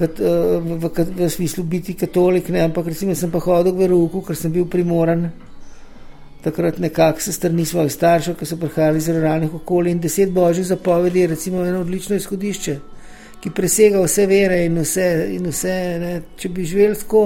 kat, 0.00 0.24
v, 0.24 0.64
v, 0.72 0.88
v, 0.88 1.06
v 1.20 1.30
smislu 1.36 1.68
biti 1.68 1.92
katolik, 1.92 2.48
ne, 2.48 2.64
ampak 2.64 2.94
recimo 2.94 3.12
sem 3.12 3.28
pa 3.28 3.44
hodil 3.44 3.76
v 3.76 3.84
veruku, 3.84 4.24
ker 4.24 4.40
sem 4.40 4.48
bil 4.48 4.64
primoran. 4.72 5.28
Takrat 6.48 6.80
nekako 6.80 7.28
se 7.28 7.36
strani 7.36 7.68
svojih 7.68 7.92
staršev, 7.92 8.40
ki 8.40 8.48
so 8.48 8.56
prihajali 8.56 9.04
iz 9.04 9.12
ruralnih 9.12 9.60
okolij 9.60 9.98
in 9.98 10.00
deset 10.00 10.32
božjih 10.32 10.72
zapovedi 10.72 11.26
je 11.26 11.34
recimo 11.36 11.60
eno 11.68 11.84
odlično 11.84 12.16
izhodišče 12.16 12.80
ki 13.40 13.50
presega 13.54 14.02
vse 14.02 14.26
vere 14.26 14.64
in 14.66 14.80
vse. 14.82 15.08
In 15.36 15.48
vse 15.52 15.74
Če 16.36 16.48
bi 16.48 16.64
živeli 16.64 16.98
tako, 16.98 17.24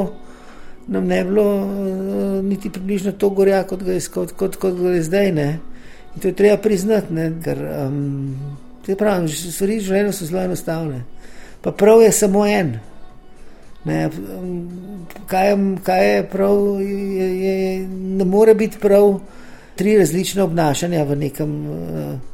nam 0.92 1.06
ne 1.06 1.22
bi 1.24 1.30
bilo 1.30 1.46
uh, 1.56 2.44
niti 2.44 2.70
približno 2.70 3.12
to 3.12 3.30
gorja, 3.30 3.62
kot 3.68 3.82
ga 3.82 3.92
je, 3.92 4.00
kot, 4.14 4.32
kot, 4.36 4.56
kot 4.56 4.78
ga 4.78 4.96
je 4.96 5.02
zdaj. 5.02 5.32
Ne? 5.32 5.48
In 6.14 6.20
to 6.20 6.28
je 6.28 6.36
treba 6.36 6.56
priznati, 6.62 7.14
ne? 7.14 7.30
ker 7.44 7.58
um, 7.86 8.34
pravim, 8.98 9.28
stvari 9.28 9.78
v 9.78 9.86
življenju 9.86 10.16
so 10.16 10.28
zelo 10.28 10.42
enostavne. 10.44 11.04
Pa 11.62 11.72
prav 11.72 12.02
je 12.02 12.10
samo 12.12 12.46
en. 12.46 12.74
Ne, 13.84 14.10
kaj, 15.26 15.56
kaj 15.82 16.04
je 16.06 16.18
prav, 16.30 16.58
je, 16.82 17.28
je, 17.42 17.54
ne 18.18 18.24
more 18.24 18.54
biti 18.54 18.78
prav 18.78 19.16
tri 19.74 19.96
različne 19.98 20.42
obnašanja 20.42 21.02
v 21.08 21.16
nekem. 21.24 21.56
Uh, 21.66 22.31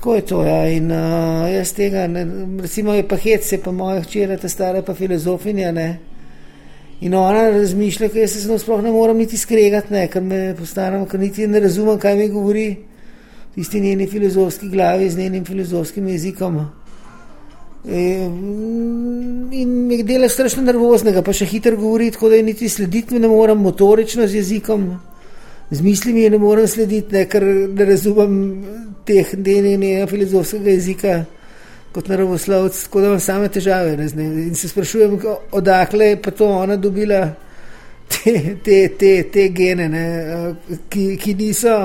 Tako 0.00 0.14
je 0.14 0.20
to. 0.22 0.44
Ja. 0.44 0.68
In, 0.72 0.92
uh, 0.92 1.44
jaz 1.52 1.74
tega, 1.76 2.06
ne, 2.08 2.24
recimo, 2.62 2.94
je 2.96 3.02
pa 3.08 3.18
hec, 3.20 3.44
je 3.52 3.58
pa 3.60 3.68
moja 3.70 4.00
hčera, 4.00 4.38
ta 4.40 4.48
stara 4.48 4.80
pa 4.82 4.94
filozofinja. 4.96 5.72
Ne. 5.76 5.98
In 7.04 7.14
ona 7.14 7.50
razmišlja, 7.50 8.08
da 8.08 8.28
se 8.28 8.40
z 8.40 8.48
njo 8.48 8.56
sploh 8.58 8.80
ne 8.82 8.94
morem 8.94 9.20
niti 9.20 9.36
skregati, 9.36 9.92
ne, 9.92 10.06
ker 10.08 10.24
me 10.24 10.54
postanem, 10.56 11.04
ker 11.04 11.20
niti 11.20 11.44
ne 11.46 11.60
razumem, 11.60 11.98
kaj 12.00 12.16
mi 12.16 12.30
govori. 12.32 12.64
Tisti 13.54 13.80
njeni 13.80 14.06
filozofski 14.06 14.68
glavi 14.72 15.10
z 15.10 15.18
njenim 15.18 15.44
filozofskim 15.44 16.08
jezikom. 16.08 16.58
E, 17.84 18.00
in 19.52 19.76
mi 19.86 20.02
dela 20.02 20.28
strašno 20.28 20.62
nervoznega, 20.62 21.20
pa 21.22 21.36
še 21.36 21.44
hitro 21.44 21.76
govori, 21.76 22.08
tako 22.10 22.32
da 22.32 22.40
je 22.40 22.48
niti 22.48 22.68
slediti 22.68 23.20
ne 23.20 23.28
morem 23.28 23.60
motorično 23.60 24.26
z 24.26 24.40
jezikom 24.40 24.94
z 25.70 25.80
mislimi 25.80 26.30
ne 26.30 26.38
morem 26.38 26.68
slediti, 26.68 27.14
ne, 27.14 27.26
ker 27.30 27.44
ne 27.44 27.84
razumem 27.84 28.64
teh 29.06 29.34
njenega 29.38 30.06
filozofskega 30.06 30.70
jezika 30.70 31.24
kot 31.92 32.08
naravoslovec, 32.08 32.82
tako 32.84 33.00
da 33.00 33.06
imam 33.06 33.20
same 33.20 33.48
težave. 33.48 33.96
Ne, 33.96 34.24
in 34.24 34.54
se 34.54 34.68
sprašujem, 34.68 35.18
odakle 35.52 36.06
je 36.06 36.22
pa 36.22 36.30
to 36.30 36.48
ona 36.48 36.76
dobila 36.76 37.28
te, 38.08 38.56
te, 38.64 38.88
te, 38.98 39.22
te 39.32 39.48
gene, 39.48 39.88
ne, 39.88 40.04
ki, 40.88 41.16
ki 41.16 41.34
niso 41.34 41.76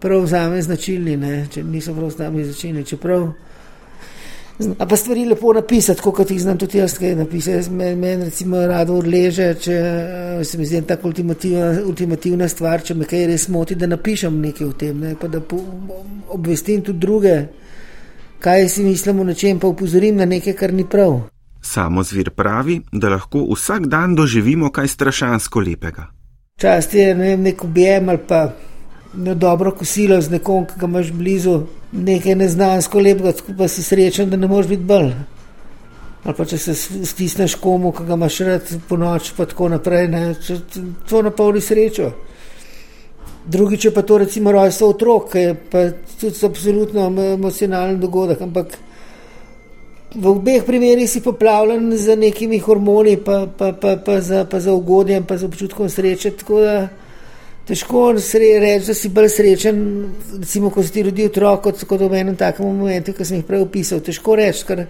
prav 0.00 0.26
za 0.26 0.48
me 0.48 0.62
značilni, 0.62 1.16
ne, 1.16 1.46
če 1.50 1.64
niso 1.64 1.94
prav 1.94 2.10
za 2.10 2.30
me 2.30 2.44
značilni. 2.44 2.84
Čeprav 2.84 3.28
A 4.78 4.86
pa 4.86 4.96
stvari 4.96 5.24
lepo 5.24 5.52
napisati, 5.52 6.00
kot 6.00 6.30
jih 6.30 6.40
znam 6.40 6.58
tudi 6.58 6.78
jaz, 6.78 6.96
kaj 6.98 7.14
napisati. 7.14 7.70
Meni 7.70 7.96
men, 7.96 8.22
recimo 8.22 8.60
rado 8.66 8.94
odleže, 8.96 9.50
če 9.60 9.74
eh, 9.74 10.44
se 10.44 10.58
mi 10.58 10.64
zdi 10.66 10.80
tako 10.88 11.08
ultimativna, 11.08 11.82
ultimativna 11.84 12.48
stvar, 12.48 12.80
če 12.80 12.94
me 12.94 13.04
kaj 13.04 13.26
res 13.28 13.48
moti, 13.52 13.76
da 13.76 13.86
napišem 13.86 14.40
nekaj 14.40 14.66
o 14.66 14.72
tem, 14.72 15.00
ne? 15.00 15.14
pa 15.20 15.28
da 15.28 15.42
po, 15.44 15.60
obvestim 16.32 16.80
tudi 16.82 16.98
druge, 16.98 17.36
kaj 18.40 18.68
si 18.72 18.84
mislim 18.84 19.20
o 19.20 19.28
nečem, 19.28 19.60
pa 19.60 19.68
upozorim 19.68 20.16
na 20.16 20.24
nekaj, 20.24 20.56
kar 20.56 20.72
ni 20.72 20.88
prav. 20.88 21.20
Samo 21.60 22.02
zvir 22.02 22.30
pravi, 22.30 22.80
da 22.92 23.10
lahko 23.12 23.44
vsak 23.52 23.90
dan 23.92 24.14
doživimo 24.16 24.70
kaj 24.72 24.88
strašansko 24.88 25.60
lepega. 25.60 26.06
Čast 26.56 26.94
je 26.94 27.10
ne 27.14 27.34
vem, 27.34 27.42
nek 27.44 27.64
objem 27.64 28.08
ali 28.08 28.24
pa 28.28 28.46
na 29.16 29.34
dobro 29.34 29.70
kosilo 29.76 30.20
z 30.20 30.30
nekom, 30.30 30.64
ki 30.64 30.80
ga 30.80 30.88
imaš 30.88 31.12
blizu, 31.12 31.58
nekaj 31.92 32.34
neznansko 32.34 33.00
lepega, 33.00 33.32
pa 33.58 33.68
si 33.68 33.82
srečen, 33.82 34.30
da 34.30 34.36
ne 34.36 34.48
moreš 34.50 34.68
biti 34.74 34.84
bolj. 34.84 35.12
Ali 36.26 36.34
pa 36.34 36.44
če 36.44 36.58
se 36.58 36.74
stisneš 37.06 37.54
komu, 37.62 37.92
ki 37.94 38.06
ga 38.08 38.16
imaš 38.18 38.38
rad 38.46 38.70
po 38.88 38.96
noč, 38.98 39.30
pa 39.36 39.46
tako 39.46 39.68
naprej, 39.76 40.08
to 41.06 41.22
napolni 41.22 41.62
srečo. 41.62 42.10
Drugič 43.46 43.84
je 43.84 43.92
pa 43.94 44.02
to 44.02 44.18
recimo 44.18 44.52
rojstvo 44.52 44.88
otrok, 44.90 45.30
ki 45.32 45.44
je 45.44 45.54
pa 45.70 45.84
tudi 46.18 46.46
absolutno 46.46 47.06
emocionalen 47.36 48.00
dogodek, 48.02 48.42
ampak 48.42 48.74
v 50.16 50.26
obeh 50.26 50.64
primerih 50.66 51.06
si 51.10 51.22
poplavljen 51.22 51.92
z 51.94 52.16
nekimi 52.16 52.58
hormoni, 52.58 53.16
pa, 53.22 53.46
pa, 53.46 53.70
pa, 53.72 53.96
pa, 53.96 54.20
za, 54.20 54.44
pa 54.50 54.60
za 54.60 54.74
ugodjem, 54.74 55.24
pa 55.24 55.36
za 55.36 55.46
občutkom 55.46 55.90
sreče. 55.90 56.30
Tako 56.30 56.60
da 56.60 56.76
težko 57.66 58.12
reči, 58.14 58.86
da 58.86 58.94
si 58.94 59.08
bolj 59.08 59.28
srečen, 59.34 59.78
recimo, 60.38 60.70
ko 60.70 60.82
si 60.82 60.92
ti 60.94 61.02
rodil 61.02 61.30
otrok, 61.30 61.62
kot, 61.66 61.84
kot 61.88 62.00
v 62.06 62.20
enem 62.20 62.36
takem 62.38 62.66
momentu, 62.66 63.12
ki 63.12 63.26
sem 63.26 63.40
jih 63.40 63.46
prej 63.46 63.64
opisal. 63.66 64.02
Težko 64.06 64.36
reči, 64.38 64.64
ker 64.68 64.84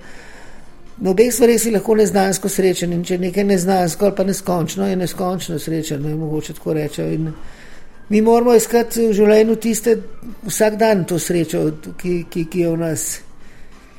na 1.00 1.12
obeh 1.12 1.32
stvareh 1.32 1.60
si 1.60 1.72
lahko 1.72 1.96
neznansko 1.96 2.48
srečen 2.52 2.92
in 2.92 3.04
če 3.04 3.18
nekaj 3.20 3.44
neznansko 3.44 4.08
ali 4.08 4.16
pa 4.16 4.24
neskončno, 4.28 4.88
je 4.88 4.96
neskončno 4.96 5.58
srečen, 5.60 6.02
ne 6.04 6.14
mogoče 6.16 6.56
tako 6.56 6.76
reči. 6.76 7.08
In 7.16 7.30
mi 8.08 8.22
moramo 8.22 8.54
iskati 8.56 9.08
v 9.08 9.16
življenju 9.16 9.56
tiste 9.56 9.96
vsak 10.46 10.76
dan 10.80 11.04
to 11.04 11.18
srečo, 11.18 11.66
ki, 11.96 12.24
ki, 12.30 12.48
ki 12.52 12.66
je 12.66 12.72
v 12.72 12.80
nas. 12.80 13.06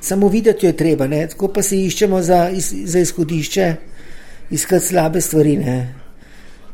Samo 0.02 0.30
videti 0.30 0.66
jo 0.66 0.70
je 0.70 0.78
treba, 0.78 1.08
ne? 1.10 1.26
tako 1.28 1.50
pa 1.50 1.64
se 1.66 1.78
iščemo 1.82 2.22
za, 2.22 2.52
za 2.86 3.00
izhodišče, 3.02 3.72
iskati 4.54 4.86
slabe 4.86 5.22
stvari. 5.22 5.56
Ne? 5.58 6.07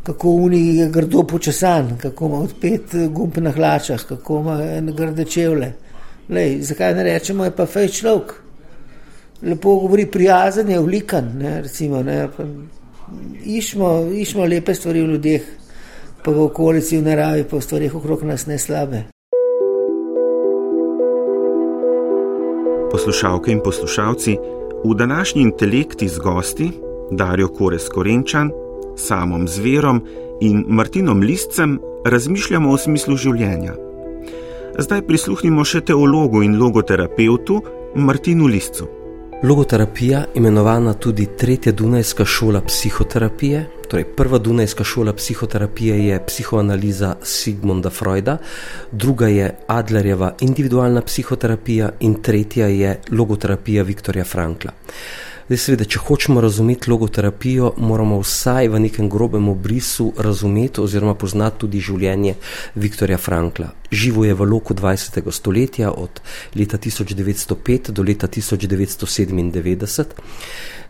Kako 0.04 0.30
uni 0.30 0.78
je 0.78 0.90
grdo 0.90 1.24
počasan, 1.24 1.98
kako 2.02 2.26
ima 2.26 2.38
odpet 2.38 2.82
gumb 3.10 3.38
na 3.38 3.52
hlačah, 3.52 4.04
kako 4.04 4.40
ima 4.40 4.92
grde 4.92 5.26
čevlje. 5.26 5.74
Lej, 6.30 6.62
zakaj 6.62 6.94
ne 6.96 7.04
rečemo, 7.04 7.46
je 7.46 7.52
pa 7.52 7.66
fej 7.66 7.88
človek. 7.88 8.34
Lepo 9.42 9.76
govori, 9.76 10.06
prijazen 10.06 10.70
je, 10.70 10.80
vlikan. 10.80 11.32
Ne, 11.38 11.62
recimo, 11.62 12.04
ne, 12.04 12.30
išmo, 13.46 14.08
išmo 14.14 14.46
lepe 14.46 14.76
stvari 14.76 15.02
v 15.02 15.12
ljudeh, 15.16 15.42
pa 16.24 16.32
v 16.32 16.46
okolici, 16.46 16.98
v 16.98 17.04
naravi, 17.04 17.44
pa 17.44 17.58
v 17.58 17.62
stvarih 17.62 17.96
okrog 17.96 18.24
nas 18.24 18.48
ne 18.48 18.58
slabe. 18.58 19.04
Poslušalke 22.92 23.52
in 23.52 23.60
poslušalci, 23.64 24.38
v 24.84 24.96
današnji 24.96 25.42
intelekti 25.42 26.08
z 26.08 26.20
gosti 26.20 26.72
Darijo 27.12 27.48
Kores 27.48 27.90
Korenčan 27.90 28.63
samom 28.98 29.48
zverom 29.48 30.02
in 30.42 30.66
Martinom 30.68 31.22
Listcem 31.22 31.80
razmišljamo 32.06 32.72
o 32.72 32.78
smislu 32.78 33.18
življenja. 33.18 33.76
Zdaj 34.80 35.06
prisluhnimo 35.08 35.64
še 35.66 35.84
teologu 35.86 36.42
in 36.44 36.58
logoterapeutu 36.60 37.62
Martinu 37.96 38.48
Listcu. 38.50 38.90
Logoterapija, 39.44 40.24
imenovana 40.40 40.94
tudi 40.94 41.26
tretja 41.38 41.72
Dunajska 41.76 42.26
šola 42.26 42.62
psihoterapije, 42.62 43.66
torej 43.92 44.06
prva 44.16 44.38
Dunajska 44.40 44.84
šola 44.84 45.14
psihoterapije 45.14 45.98
je 46.08 46.20
psihoanaliza 46.28 47.16
Sigmunda 47.24 47.90
Freuda, 47.90 48.38
druga 48.92 49.28
je 49.28 49.50
Adlerjeva 49.68 50.32
individualna 50.42 51.02
psihoterapija 51.02 51.92
in 52.00 52.16
tretja 52.22 52.68
je 52.68 52.96
logoterapija 53.12 53.84
Viktorja 53.84 54.24
Frankla. 54.24 54.72
Zdaj, 55.44 55.60
seveda, 55.60 55.84
če 55.84 56.00
hočemo 56.00 56.40
razumeti 56.42 56.88
logoterapijo, 56.88 57.74
moramo 57.84 58.22
vsaj 58.22 58.70
v 58.72 58.80
nekem 58.86 59.10
grobem 59.12 59.50
obrisu 59.52 60.14
razumeti 60.16 60.80
oziroma 60.80 61.18
poznati 61.20 61.66
tudi 61.66 61.82
življenje 61.84 62.38
Viktorja 62.80 63.18
Frankla. 63.20 63.74
Živo 63.94 64.24
je 64.26 64.34
v 64.34 64.46
loku 64.48 64.74
20. 64.74 65.32
stoletja 65.32 65.92
od 65.92 66.22
leta 66.56 66.78
1905 66.78 67.92
do 67.92 68.04
leta 68.04 68.28
1997. 68.28 70.06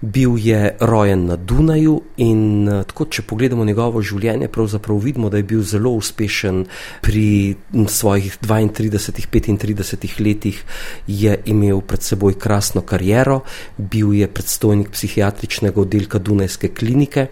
Bil 0.02 0.38
je 0.38 0.76
rojen 0.80 1.26
na 1.26 1.36
Dunaju 1.36 2.02
in 2.18 2.70
eh, 2.70 2.84
tako, 2.84 3.06
če 3.06 3.26
pogledamo 3.28 3.66
njegovo 3.66 4.02
življenje, 4.04 4.48
pravzaprav 4.52 4.98
vidimo, 5.00 5.30
da 5.30 5.38
je 5.40 5.48
bil 5.48 5.64
zelo 5.64 5.92
uspešen 5.98 6.66
pri 7.02 7.56
svojih 7.88 8.38
32-35 8.44 10.22
letih, 10.24 10.64
je 11.08 11.38
imel 11.46 11.82
pred 11.82 12.04
seboj 12.04 12.38
krasno 12.40 12.82
kariero, 12.82 13.42
bil 13.78 14.14
je 14.14 14.28
predstojnik 14.44 14.90
psihiatričnega 14.92 15.80
oddelka 15.82 16.20
Dunajske 16.20 16.68
klinike, 16.76 17.28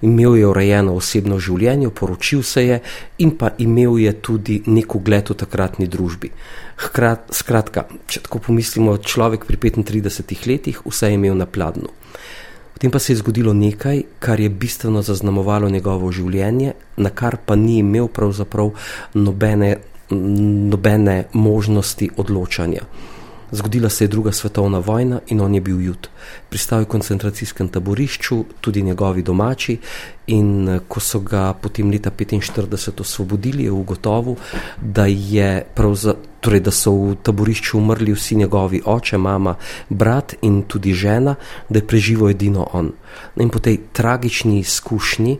imel 0.00 0.36
je 0.38 0.46
urejeno 0.48 0.94
osebno 0.96 1.36
življenje, 1.38 1.90
poročil 1.90 2.42
se 2.42 2.64
je 2.64 2.78
in 3.18 3.34
pa 3.36 3.50
imel 3.58 3.98
je 4.00 4.12
tudi 4.24 4.62
nek 4.66 4.96
ugled 4.96 5.28
v 5.28 5.36
takratni 5.36 5.86
družbi. 5.86 6.30
Hkrat, 6.86 7.28
skratka, 7.36 7.84
če 8.08 8.24
tako 8.24 8.40
pomislimo, 8.48 8.96
človek 8.96 9.44
pri 9.44 9.60
35 9.76 10.48
letih 10.48 10.80
vse 10.88 11.12
je 11.12 11.20
imel 11.20 11.36
na 11.36 11.46
pladnu. 11.46 11.92
Potem 12.74 12.90
pa 12.90 12.98
se 12.98 13.12
je 13.12 13.20
zgodilo 13.20 13.52
nekaj, 13.52 14.02
kar 14.18 14.40
je 14.40 14.48
bistveno 14.48 15.02
zaznamovalo 15.04 15.68
njegovo 15.68 16.10
življenje, 16.12 16.72
na 16.96 17.10
kar 17.12 17.36
pa 17.44 17.60
ni 17.60 17.78
imel 17.84 18.08
pravzaprav 18.08 18.72
nobene, 19.14 19.76
nobene 20.10 21.24
možnosti 21.32 22.10
odločanja. 22.16 22.88
Zgodila 23.54 23.88
se 23.88 24.04
je 24.04 24.08
druga 24.08 24.32
svetovna 24.32 24.78
vojna 24.78 25.20
in 25.26 25.40
on 25.40 25.54
je 25.54 25.60
bil 25.60 25.80
jud. 25.80 26.08
Pristal 26.50 26.80
je 26.80 26.84
v 26.84 26.88
koncentracijskem 26.88 27.68
taborišču, 27.68 28.44
tudi 28.60 28.82
njegovi 28.82 29.22
domači, 29.22 29.76
in 30.26 30.80
ko 30.88 31.00
so 31.00 31.20
ga 31.20 31.52
potem 31.52 31.90
leta 31.90 32.10
1945 32.10 33.00
osvobodili, 33.00 33.64
je 33.64 33.70
ugotovil, 33.70 34.34
da, 34.82 35.06
torej, 36.40 36.60
da 36.60 36.70
so 36.70 36.96
v 36.96 37.14
taborišču 37.22 37.78
umrli 37.78 38.12
vsi 38.12 38.42
njegovi 38.42 38.82
oče, 38.84 39.18
mama, 39.18 39.54
brat 39.88 40.34
in 40.42 40.62
tudi 40.66 40.94
žena, 40.94 41.36
da 41.68 41.78
je 41.78 41.86
preživel 41.86 42.34
edino 42.34 42.66
on. 42.72 42.90
In 43.38 43.54
po 43.54 43.62
tej 43.62 43.78
tragični 43.92 44.58
izkušnji 44.66 45.38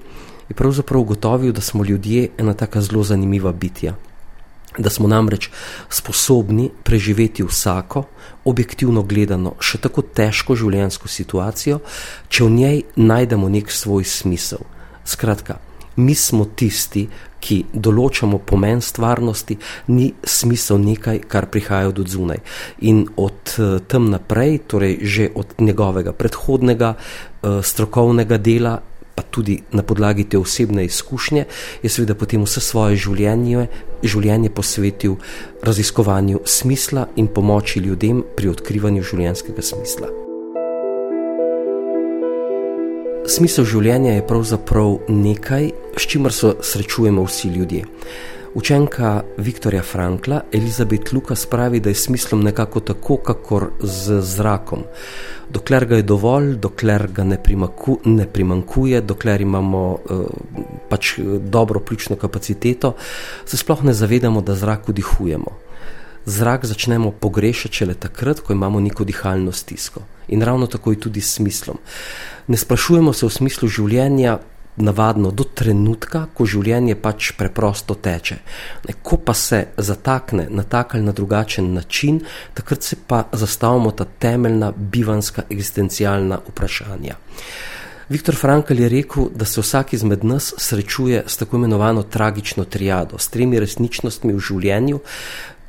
je 0.49 0.55
pravzaprav 0.55 1.01
ugotovil, 1.01 1.53
da 1.53 1.61
smo 1.61 1.85
ljudje 1.85 2.29
ena 2.39 2.55
taka 2.55 2.81
zelo 2.81 3.03
zanimiva 3.03 3.53
bitja 3.53 3.99
da 4.79 4.91
smo 4.91 5.09
namreč 5.09 5.51
sposobni 5.89 6.71
preživeti 6.83 7.45
vsako, 7.45 8.05
objektivno 8.45 9.03
gledano, 9.03 9.55
še 9.61 9.79
tako 9.79 10.03
težko 10.03 10.57
življenjsko 10.59 11.09
situacijo, 11.09 11.81
če 12.29 12.45
v 12.45 12.51
njej 12.51 12.83
najdemo 12.97 13.49
nek 13.49 13.71
svoj 13.73 14.05
smisel. 14.05 14.67
Skratka, 15.05 15.59
mi 15.97 16.15
smo 16.15 16.45
tisti, 16.57 17.07
ki 17.45 17.59
določamo 17.77 18.39
pomen 18.41 18.81
stvarnosti, 18.81 19.59
ni 19.93 20.09
smisel 20.25 20.81
nekaj, 20.81 21.21
kar 21.29 21.51
prihaja 21.53 21.91
od 21.93 22.01
zunaj. 22.09 22.41
In 22.89 23.05
od 23.21 23.57
eh, 23.59 23.77
tam 23.89 24.09
naprej, 24.13 24.63
torej 24.73 24.97
že 25.05 25.29
od 25.35 25.61
njegovega 25.61 26.17
predhodnega 26.17 26.95
eh, 26.97 27.61
strokovnega 27.63 28.41
dela, 28.41 28.79
pa 29.15 29.23
tudi 29.23 29.61
na 29.73 29.83
podlagi 29.83 30.25
te 30.25 30.39
osebne 30.39 30.85
izkušnje, 30.85 31.45
je 31.83 31.91
seveda 31.91 32.15
potem 32.15 32.43
vse 32.43 32.61
svoje 32.61 32.99
življenje, 33.07 33.69
življenje 34.03 34.51
posvetil 34.51 35.17
raziskovanju 35.63 36.43
smisla 36.45 37.09
in 37.17 37.31
pomoči 37.31 37.81
ljudem 37.81 38.25
pri 38.37 38.51
odkrivanju 38.53 39.03
življenjskega 39.03 39.63
smisla. 39.63 40.11
Smisel 43.25 43.65
življenja 43.65 44.19
je 44.19 44.27
pravzaprav 44.29 45.07
nekaj, 45.09 45.71
s 45.97 46.09
čimer 46.11 46.33
se 46.35 46.51
srečujemo 46.61 47.25
vsi 47.25 47.49
ljudje. 47.55 47.87
Učenka 48.55 49.23
Viktorja 49.37 49.83
Frankla, 49.83 50.41
Elizabeth 50.53 51.15
Lukas, 51.15 51.47
pravi, 51.47 51.81
da 51.81 51.89
je 51.89 51.95
smislom 51.95 52.43
nekako 52.43 52.81
tako, 52.81 53.17
kakor 53.17 53.71
z 53.81 54.21
zrakom. 54.21 54.85
Dokler 55.51 55.87
ga 55.87 55.97
je 55.97 56.03
dovolj, 56.03 56.55
dokler 56.63 57.09
ga 57.13 57.25
ne, 57.25 57.43
primaku, 57.43 57.99
ne 58.05 58.27
primankuje, 58.27 59.01
dokler 59.01 59.41
imamo 59.41 59.83
uh, 59.93 60.23
pač 60.89 61.19
dobro 61.41 61.81
pljučno 61.81 62.17
kapaciteto, 62.17 62.95
se 63.45 63.57
sploh 63.57 63.83
ne 63.85 63.95
zavedamo, 63.95 64.41
da 64.41 64.55
zrak 64.55 64.89
vdihujemo. 64.89 65.59
Zrak 66.25 66.65
začnemo 66.65 67.11
pogrešati 67.11 67.75
šele 67.75 67.95
takrat, 67.95 68.41
ko 68.41 68.53
imamo 68.53 68.81
neko 68.81 69.05
dihalno 69.05 69.53
stisko. 69.53 70.01
In 70.29 70.43
ravno 70.43 70.67
tako 70.67 70.91
je 70.91 71.01
tudi 71.01 71.21
s 71.21 71.35
smislom. 71.35 71.79
Ne 72.47 72.57
sprašujemo 72.57 73.13
se 73.13 73.27
v 73.27 73.31
smislu 73.31 73.69
življenja, 73.69 74.39
navadno 74.77 75.31
do 75.31 75.45
trenutka, 75.45 76.27
ko 76.35 76.47
življenje 76.47 76.97
pač 76.99 77.33
preprosto 77.39 77.95
teče. 77.95 78.39
Ko 79.03 79.19
pa 79.23 79.35
se 79.35 79.67
zatakne 79.77 80.49
na 80.51 80.63
tak 80.63 80.95
ali 80.95 81.05
na 81.05 81.13
drugačen 81.13 81.73
način, 81.75 82.21
takrat 82.55 82.83
se 82.83 82.97
pa 83.07 83.25
zastavimo 83.33 83.91
ta 83.91 84.05
temeljna 84.05 84.73
bivanska 84.77 85.47
eksistencialna 85.51 86.41
vprašanja. 86.49 87.17
Viktor 88.09 88.37
Frankl 88.37 88.81
je 88.81 88.89
rekel, 88.89 89.31
da 89.35 89.45
se 89.45 89.61
vsak 89.61 89.93
izmed 89.93 90.25
nas 90.25 90.53
srečuje 90.59 91.23
s 91.27 91.37
tako 91.37 91.57
imenovano 91.57 92.03
tragično 92.03 92.65
triado, 92.65 93.19
s 93.19 93.29
tremi 93.29 93.61
resničnostmi 93.61 94.35
v 94.35 94.43
življenju, 94.45 95.01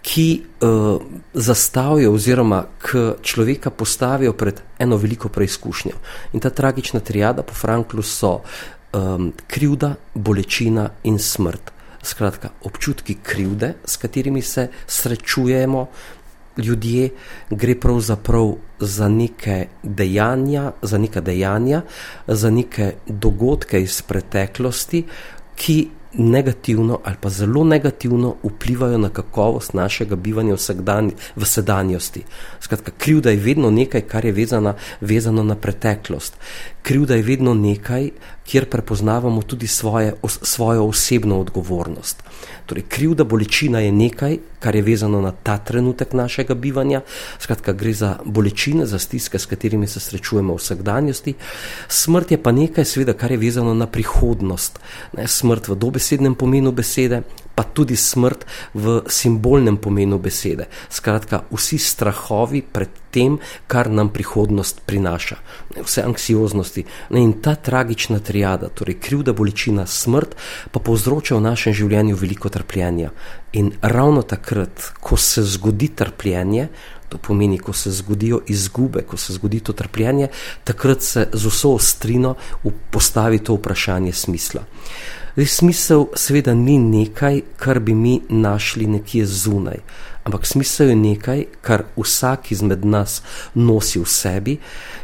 ki 0.06 0.42
uh, 0.62 1.02
zastavijo 1.34 2.12
oziroma 2.14 2.66
k 2.78 3.16
človeka 3.22 3.70
postavijo 3.70 4.34
pred 4.38 4.60
eno 4.80 5.00
veliko 5.02 5.30
preizkušnjo. 5.30 5.96
In 6.34 6.40
ta 6.40 6.50
tragična 6.50 7.00
triada 7.00 7.42
po 7.42 7.54
Franklu 7.54 8.04
so 8.04 8.42
um, 8.96 9.34
krivda, 9.48 9.96
bolečina 10.14 10.90
in 11.04 11.20
smrt. 11.20 11.72
Skratka, 12.06 12.50
občutki 12.64 13.18
krivde, 13.24 13.74
s 13.86 13.98
katerimi 13.98 14.42
se 14.42 14.68
srečujemo 14.88 15.88
ljudje, 16.58 17.10
gre 17.50 17.76
pravzaprav 17.80 18.54
za 18.80 19.10
neke 19.10 19.68
dejanja, 19.84 20.72
za 20.82 20.98
neka 20.98 21.22
dejanja, 21.22 21.82
za 22.28 22.50
neke 22.50 22.94
dogodke 23.08 23.82
iz 23.82 24.02
preteklosti, 24.02 25.04
ki 25.56 25.90
negativno 26.18 27.00
ali 27.04 27.16
pa 27.22 27.30
zelo 27.30 27.64
negativno 27.64 28.36
vplivajo 28.44 28.98
na 28.98 29.10
kakovost 29.10 29.74
našega 29.74 30.16
bivanja 30.16 30.54
v, 30.54 30.58
sekdanj, 30.58 31.10
v 31.36 31.46
sedanjosti. 31.46 32.24
Skratka, 32.60 32.92
krivda 32.98 33.30
je 33.30 33.38
vedno 33.38 33.72
nekaj, 33.72 34.02
kar 34.02 34.26
je 34.26 34.32
vezana, 34.32 34.76
vezano 35.02 35.44
na 35.44 35.56
preteklost. 35.56 36.38
Krivda 36.82 37.16
je 37.16 37.24
vedno 37.24 37.54
nekaj, 37.54 38.10
kjer 38.46 38.70
prepoznavamo 38.70 39.42
tudi 39.42 39.68
svoje, 39.68 40.14
os, 40.22 40.40
svojo 40.42 40.86
osebno 40.86 41.40
odgovornost. 41.40 42.24
Torej, 42.66 42.84
krivda 42.90 43.24
bolečina 43.24 43.80
je 43.80 43.92
nekaj, 43.92 44.38
kar 44.60 44.76
je 44.76 44.82
vezano 44.82 45.22
na 45.22 45.32
ta 45.32 45.58
trenutek 45.58 46.14
našega 46.14 46.56
bivanja. 46.56 47.02
Skratka, 47.40 47.74
gre 47.74 47.94
za 47.94 48.16
bolečine, 48.26 48.86
za 48.86 49.00
stiske, 49.00 49.40
s 49.40 49.46
katerimi 49.46 49.88
se 49.88 50.00
srečujemo 50.00 50.54
v 50.54 50.58
vsakdanjosti. 50.58 51.34
Smrt 51.88 52.32
je 52.32 52.42
pa 52.42 52.52
nekaj, 52.52 52.86
seveda, 52.86 53.14
kar 53.14 53.32
je 53.32 53.38
vezano 53.38 53.74
na 53.74 53.88
prihodnost. 53.88 54.80
Ne, 55.18 55.28
smrt 55.28 55.68
v 55.68 55.76
dobesednem 55.76 56.36
pomenu 56.36 56.72
besede, 56.72 57.22
pa 57.56 57.64
tudi 57.64 57.96
smrt 57.96 58.46
v 58.74 59.02
simbolnem 59.08 59.78
pomenu 59.78 60.20
besede. 60.20 60.68
Skratka, 60.92 61.46
vsi 61.52 61.80
strahovi 61.80 62.62
pred 62.62 62.90
tem, 63.16 63.40
kar 63.72 63.88
nam 63.88 64.12
prihodnost 64.12 64.84
prinaša, 64.86 65.38
vse 65.80 66.04
anksioznosti. 66.04 66.84
In 67.16 67.40
ta 67.40 67.56
tragična 67.56 68.20
triada, 68.20 68.68
torej 68.68 69.00
krivda, 69.00 69.32
bolečina, 69.34 69.88
smrt, 69.88 70.36
pa 70.72 70.84
povzroča 70.84 71.40
v 71.40 71.46
našem 71.48 71.74
življenju 71.74 72.20
veliko 72.20 72.52
trpljenja. 72.52 73.14
In 73.56 73.72
ravno 73.82 74.26
takrat, 74.28 74.92
ko 75.00 75.16
se 75.16 75.46
zgodi 75.48 75.94
trpljenje, 75.96 76.68
to 77.10 77.18
pomeni, 77.18 77.60
ko 77.60 77.74
se 77.74 77.92
zgodijo 77.92 78.42
izgube, 78.52 79.06
ko 79.08 79.18
se 79.18 79.34
zgodi 79.34 79.60
to 79.60 79.74
trpljenje, 79.74 80.28
takrat 80.68 81.02
se 81.02 81.30
z 81.32 81.46
vso 81.48 81.76
ostrino 81.78 82.36
postavi 82.92 83.40
to 83.40 83.56
vprašanje 83.56 84.12
smisla. 84.12 84.66
Zdaj, 85.36 85.46
smisel 85.46 86.06
seveda 86.16 86.54
ni 86.56 86.78
nekaj, 86.80 87.42
kar 87.60 87.80
bi 87.84 87.94
mi 87.94 88.22
našli 88.30 88.86
nekje 88.88 89.26
zunaj, 89.28 89.82
ampak 90.24 90.46
smisel 90.48 90.90
je 90.90 90.96
nekaj, 90.96 91.42
kar 91.62 91.84
vsak 91.98 92.52
izmed 92.56 92.86
nas 92.86 93.20
nosi 93.54 94.00
v 94.00 94.08
sebi, 94.08 94.54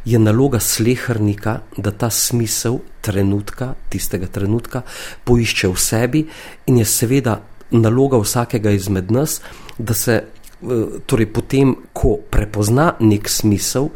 je 0.06 0.20
naloga 0.20 0.60
slehrnika, 0.60 1.58
da 1.78 1.92
ta 1.92 2.10
smisel 2.10 2.80
trenutka, 3.02 3.74
tistega 3.90 4.30
trenutka, 4.32 4.86
poišče 5.28 5.68
v 5.68 5.76
sebi 5.78 6.22
in 6.66 6.80
je 6.80 6.86
seveda 6.88 7.42
naloga 7.72 8.22
vsakega 8.24 8.72
izmed 8.72 9.12
nas, 9.12 9.42
da 9.78 9.94
se 9.94 10.16
eh, 10.16 10.86
torej 11.06 11.28
potem, 11.34 11.76
ko 11.94 12.16
prepozna 12.32 12.94
nek 13.04 13.28
smisel, 13.28 13.92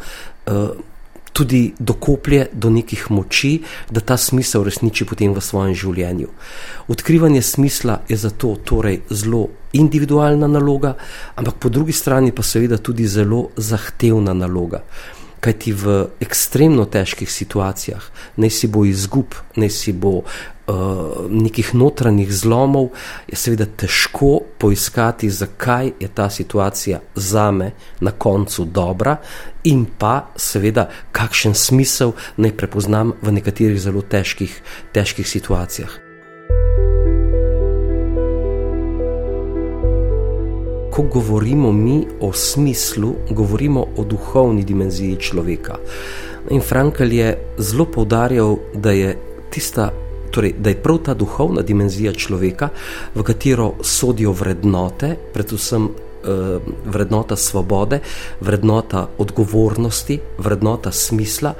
eh, 0.51 0.67
tudi 1.35 1.73
dokoplje 1.79 2.47
do 2.53 2.69
nekih 2.71 3.09
moči, 3.11 3.59
da 3.91 3.99
ta 3.99 4.15
smisel 4.17 4.63
resniči 4.63 5.03
potem 5.05 5.33
v 5.35 5.43
svojem 5.43 5.75
življenju. 5.75 6.29
Odkrivanje 6.87 7.41
smisla 7.43 7.99
je 8.07 8.15
zato 8.17 8.53
torej 8.63 9.01
zelo 9.11 9.49
individualna 9.75 10.47
naloga, 10.47 10.95
ampak 11.35 11.59
po 11.59 11.69
drugi 11.69 11.91
strani 11.91 12.31
pa 12.31 12.43
seveda 12.43 12.79
tudi 12.79 13.07
zelo 13.07 13.49
zahtevna 13.57 14.33
naloga 14.33 14.83
kajti 15.45 15.73
v 15.77 15.95
ekstremno 16.25 16.87
težkih 16.89 17.29
situacijah, 17.31 18.01
naj 18.41 18.49
si 18.49 18.69
bo 18.71 18.85
izgub, 18.85 19.37
naj 19.55 19.69
si 19.69 19.93
bo 19.93 20.21
uh, 20.21 20.25
nekih 21.29 21.73
notranjih 21.77 22.31
zlomov, 22.33 22.89
je 23.29 23.37
seveda 23.37 23.67
težko 23.69 24.39
poiskati, 24.57 25.29
zakaj 25.29 25.91
je 25.99 26.09
ta 26.09 26.29
situacija 26.29 27.01
za 27.15 27.51
me 27.51 27.71
na 28.01 28.11
koncu 28.11 28.65
dobra, 28.65 29.17
in 29.63 29.85
pa 29.99 30.31
seveda, 30.37 30.89
kakšen 31.11 31.53
smisel 31.53 32.15
naj 32.37 32.57
prepoznam 32.57 33.13
v 33.21 33.37
nekaterih 33.37 33.81
zelo 33.81 34.01
težkih, 34.01 34.57
težkih 34.93 35.29
situacijah. 35.29 36.04
Ko 40.95 41.01
govorimo 41.01 41.71
mi 41.71 42.07
o 42.21 42.33
smislu, 42.33 43.15
govorimo 43.29 43.85
o 43.97 44.03
duhovni 44.03 44.63
dimenziji 44.63 45.15
človeka. 45.19 45.75
In 46.49 46.61
Frankl 46.61 47.11
je 47.11 47.37
zelo 47.57 47.85
poudarjal, 47.85 48.57
da 48.73 48.91
je 48.91 49.17
tista. 49.49 49.91
Torej, 50.31 50.53
da 50.59 50.69
je 50.69 50.75
prav 50.83 50.97
ta 50.97 51.13
duhovna 51.13 51.61
dimenzija 51.61 52.13
človeka, 52.13 52.69
v 53.15 53.23
katero 53.23 53.73
sodijo 53.83 54.31
vrednote, 54.31 55.15
predvsem 55.33 55.85
eh, 55.85 56.71
vrednota 56.85 57.35
svobode, 57.35 57.99
vrednota 58.41 59.07
odgovornosti, 59.17 60.19
vrednota 60.37 60.91
smisla, 60.91 61.53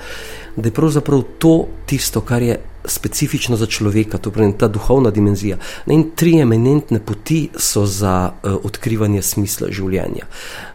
da 0.56 0.68
je 0.68 0.74
pravzaprav 0.74 1.24
to 1.40 1.68
tisto, 1.86 2.22
kar 2.22 2.42
je 2.42 2.60
specifično 2.88 3.58
za 3.58 3.66
človeka, 3.66 4.18
to 4.18 4.32
pravi 4.32 4.54
ta 4.58 4.68
duhovna 4.68 5.12
dimenzija. 5.12 5.58
In 5.88 6.12
tri 6.16 6.38
eminentne 6.40 7.00
poti 7.00 7.50
so 7.58 7.86
za 7.86 8.32
uh, 8.32 8.56
odkrivanje 8.64 9.22
smisla 9.22 9.72
življenja. 9.72 10.28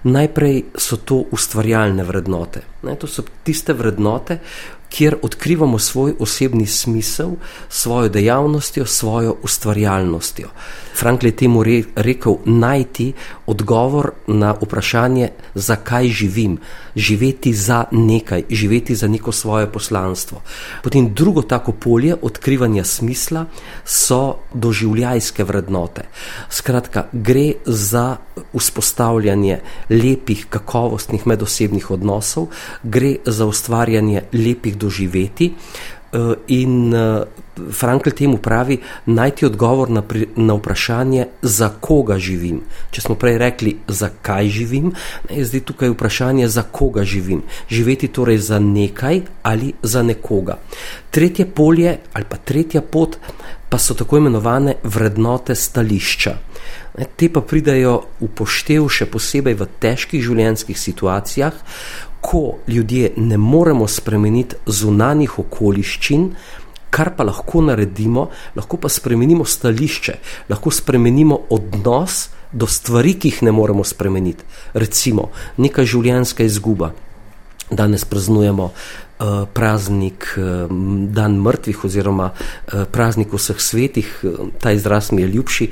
Najprej 0.02 0.62
so 0.78 0.96
to 0.96 1.24
ustvarjalne 1.30 2.04
vrednote. 2.04 2.62
Ne, 2.82 2.96
to 2.96 3.06
so 3.06 3.24
tiste 3.44 3.74
vrednote, 3.76 4.38
kjer 4.90 5.16
odkrivamo 5.22 5.78
svoj 5.78 6.14
osebni 6.18 6.66
smisel, 6.66 7.30
svojo 7.68 8.08
dejavnostjo, 8.08 8.86
svojo 8.86 9.36
ustvarjalnostjo. 9.42 10.48
Frankl 10.98 11.26
je 11.26 11.36
temu 11.36 11.62
re, 11.62 11.82
rekel 11.96 12.36
najti 12.44 13.12
odgovor 13.46 14.10
na 14.26 14.54
vprašanje, 14.60 15.28
zakaj 15.54 16.08
živim, 16.08 16.58
živeti 16.96 17.54
za 17.54 17.84
nekaj, 17.90 18.42
živeti 18.50 18.94
za 18.94 19.08
neko 19.08 19.32
svoje 19.32 19.66
poslanstvo. 19.72 20.42
Potem 20.82 21.14
drugo 21.14 21.42
tako 21.42 21.72
polje 21.72 22.16
odkrivanja 22.22 22.84
smisla 22.84 23.46
so 23.84 24.36
doživljajske 24.54 25.44
vrednote. 25.44 26.02
Skratka, 26.50 27.06
gre 27.12 27.52
za 27.66 28.16
vzpostavljanje 28.58 29.60
lepih, 29.90 30.46
kakovostnih 30.50 31.26
medosebnih 31.26 31.90
odnosov, 31.90 32.46
gre 32.82 33.16
za 33.26 33.46
ustvarjanje 33.46 34.22
lepih 34.32 34.76
doživeti. 34.80 35.52
Eh, 36.12 36.34
in 36.46 36.94
eh, 36.94 37.22
Frankl 37.70 38.10
temu 38.10 38.38
pravi, 38.38 38.80
najti 39.06 39.46
odgovor 39.46 39.90
na, 39.90 40.02
pri, 40.02 40.26
na 40.36 40.54
vprašanje, 40.54 41.26
za 41.42 41.68
koga 41.80 42.16
živim. 42.18 42.62
Če 42.90 43.04
smo 43.04 43.14
prej 43.14 43.36
rekli, 43.38 43.76
zakaj 43.86 44.48
živim, 44.48 44.90
je 45.30 45.44
zdaj 45.44 45.62
tukaj 45.68 45.92
vprašanje, 45.92 46.48
za 46.48 46.62
koga 46.62 47.04
živim. 47.04 47.44
Živeti 47.70 48.08
torej 48.08 48.38
za 48.38 48.58
nekaj 48.58 49.20
ali 49.42 49.72
za 49.82 50.02
nekoga. 50.02 50.58
Tretje 51.10 51.46
polje 51.46 51.98
ali 52.12 52.24
pa 52.28 52.36
tretja 52.36 52.82
pot 52.82 53.18
pa 53.70 53.78
so 53.78 53.94
tako 53.94 54.18
imenovane 54.18 54.74
vrednote 54.82 55.54
stališča. 55.54 56.34
Te 57.16 57.28
pa 57.32 57.40
pridajo 57.40 58.00
v 58.20 58.28
poštev 58.34 58.88
še 58.90 59.06
posebej 59.06 59.54
v 59.54 59.68
težkih 59.78 60.24
življenjskih 60.26 60.78
situacijah, 60.78 61.54
ko 62.20 62.58
ljudje 62.68 63.12
ne 63.16 63.38
moremo 63.38 63.88
spremeniti 63.88 64.56
zunanjih 64.66 65.38
okoliščin, 65.38 66.30
kar 66.90 67.14
pa 67.16 67.24
lahko 67.24 67.62
naredimo, 67.62 68.28
lahko 68.56 68.76
pa 68.76 68.88
spremenimo 68.88 69.44
stališče, 69.44 70.14
lahko 70.48 70.70
spremenimo 70.70 71.38
odnos 71.50 72.28
do 72.52 72.66
stvari, 72.66 73.14
ki 73.14 73.30
jih 73.30 73.42
ne 73.46 73.52
moremo 73.54 73.84
spremeniti. 73.86 74.44
Recimo, 74.74 75.30
neka 75.56 75.86
življenjska 75.86 76.44
izguba. 76.44 76.92
Danes 77.70 78.04
praznujemo 78.04 78.72
Eh, 79.20 79.46
praznik 79.52 80.24
eh, 80.36 80.66
dan 81.12 81.34
mrtvih 81.44 81.84
oziroma 81.84 82.30
eh, 82.32 82.86
praznik 82.88 83.34
vseh 83.36 83.58
svetih. 83.60 84.08
Ta 84.60 84.72
izraz 84.72 85.12
mi 85.12 85.22
je 85.22 85.28
ljubši, 85.28 85.66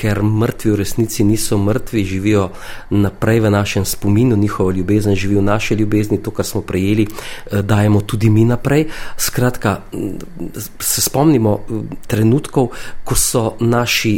ker 0.00 0.22
mrtvi 0.24 0.72
v 0.72 0.78
resnici 0.80 1.24
niso 1.28 1.58
mrtvi, 1.60 2.04
živijo 2.08 2.48
naprej 2.90 3.40
v 3.44 3.50
našem 3.52 3.84
spominu, 3.84 4.36
njihova 4.36 4.72
ljubezen 4.72 5.14
živi 5.14 5.36
v 5.36 5.42
naši 5.44 5.74
ljubezni, 5.74 6.22
to, 6.22 6.32
kar 6.32 6.46
smo 6.46 6.62
prejeli, 6.64 7.06
dajemo 7.52 8.00
tudi 8.00 8.30
mi 8.30 8.44
naprej. 8.48 8.86
Skratka, 9.16 9.82
se 10.80 11.04
spomnimo 11.04 11.58
trenutkov, 12.08 12.70
ko 13.04 13.14
so 13.14 13.44
naši 13.60 14.14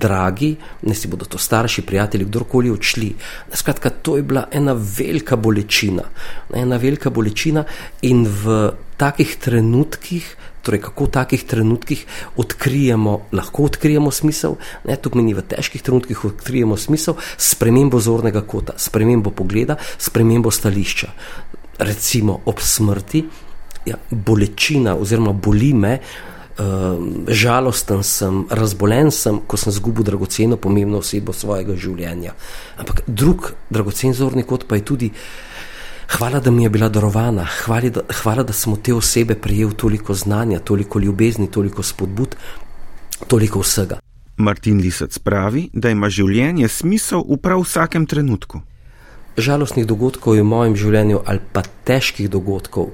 dragi, 0.00 0.54
ne 0.82 0.94
si 0.94 1.08
bodo 1.08 1.28
to 1.28 1.38
starši, 1.38 1.82
prijatelji, 1.82 2.24
kdorkoli 2.24 2.70
odšli. 2.70 3.14
Skratka, 3.52 3.90
to 3.90 4.16
je 4.16 4.22
bila 4.22 4.46
ena 4.52 4.72
velika 4.72 5.36
bolečina. 5.36 6.02
Ena 6.54 6.76
velika 6.76 7.10
bolečina 7.10 7.64
in 8.02 8.24
v 8.24 8.70
takih 8.96 9.36
trenutkih, 9.36 10.36
torej 10.62 10.80
kako 10.80 11.04
v 11.04 11.10
takih 11.10 11.42
trenutkih 11.44 12.06
odkrijemo, 12.36 13.20
lahko 13.32 13.66
odkrijemo 13.68 14.10
smisel, 14.10 14.56
ne 14.84 14.96
to 14.96 15.10
pomeni 15.10 15.34
v 15.34 15.44
težkih 15.44 15.82
trenutkih 15.82 16.24
odkrijemo 16.24 16.76
smisel, 16.76 17.18
spremembo 17.36 18.00
zornega 18.00 18.42
kota, 18.42 18.76
spremembo 18.76 19.30
pogleda, 19.30 19.76
spremembo 19.98 20.50
stališča. 20.50 21.12
Recimo 21.80 22.40
ob 22.44 22.60
smrti, 22.60 23.24
ja, 23.88 23.96
bolečina 24.10 24.96
oziroma 24.96 25.32
boli 25.32 25.72
me. 25.74 25.98
Uh, 26.60 27.24
žalosten 27.24 28.02
sem, 28.04 28.42
razbolen 28.52 29.08
sem, 29.14 29.38
ko 29.48 29.56
sem 29.56 29.72
izgubil 29.72 30.04
dragoceno, 30.04 30.58
pomembno 30.60 30.98
osebo 31.00 31.32
svojega 31.32 31.72
življenja. 31.72 32.34
Ampak 32.76 33.00
drug 33.06 33.54
dragocen 33.72 34.12
zorni 34.12 34.44
kot 34.44 34.66
pa 34.68 34.76
je 34.76 34.84
tudi 34.84 35.08
uh, 35.08 35.22
Hvala, 36.10 36.40
da 36.40 36.50
mi 36.50 36.62
je 36.62 36.68
bila 36.68 36.88
darovana, 36.88 37.46
hvala 37.64 37.90
da, 37.90 38.00
hvala, 38.22 38.42
da 38.42 38.52
sem 38.52 38.72
od 38.72 38.82
te 38.82 38.94
osebe 38.94 39.34
prejel 39.34 39.72
toliko 39.72 40.14
znanja, 40.14 40.58
toliko 40.58 40.98
ljubezni, 40.98 41.50
toliko 41.50 41.82
spodbud, 41.82 42.36
toliko 43.26 43.60
vsega. 43.60 43.98
Martin 44.36 44.80
Lisec 44.80 45.18
pravi, 45.18 45.68
da 45.72 45.90
ima 45.90 46.10
življenje 46.10 46.68
smisel 46.68 47.22
v 47.28 47.38
prav 47.38 47.62
vsakem 47.62 48.06
trenutku. 48.06 48.60
Žalostnih 49.38 49.86
dogodkov 49.86 50.34
je 50.34 50.42
v 50.42 50.48
mojem 50.50 50.74
življenju 50.76 51.20
ali 51.26 51.40
pa 51.52 51.62
težkih 51.62 52.26
dogodkov, 52.30 52.90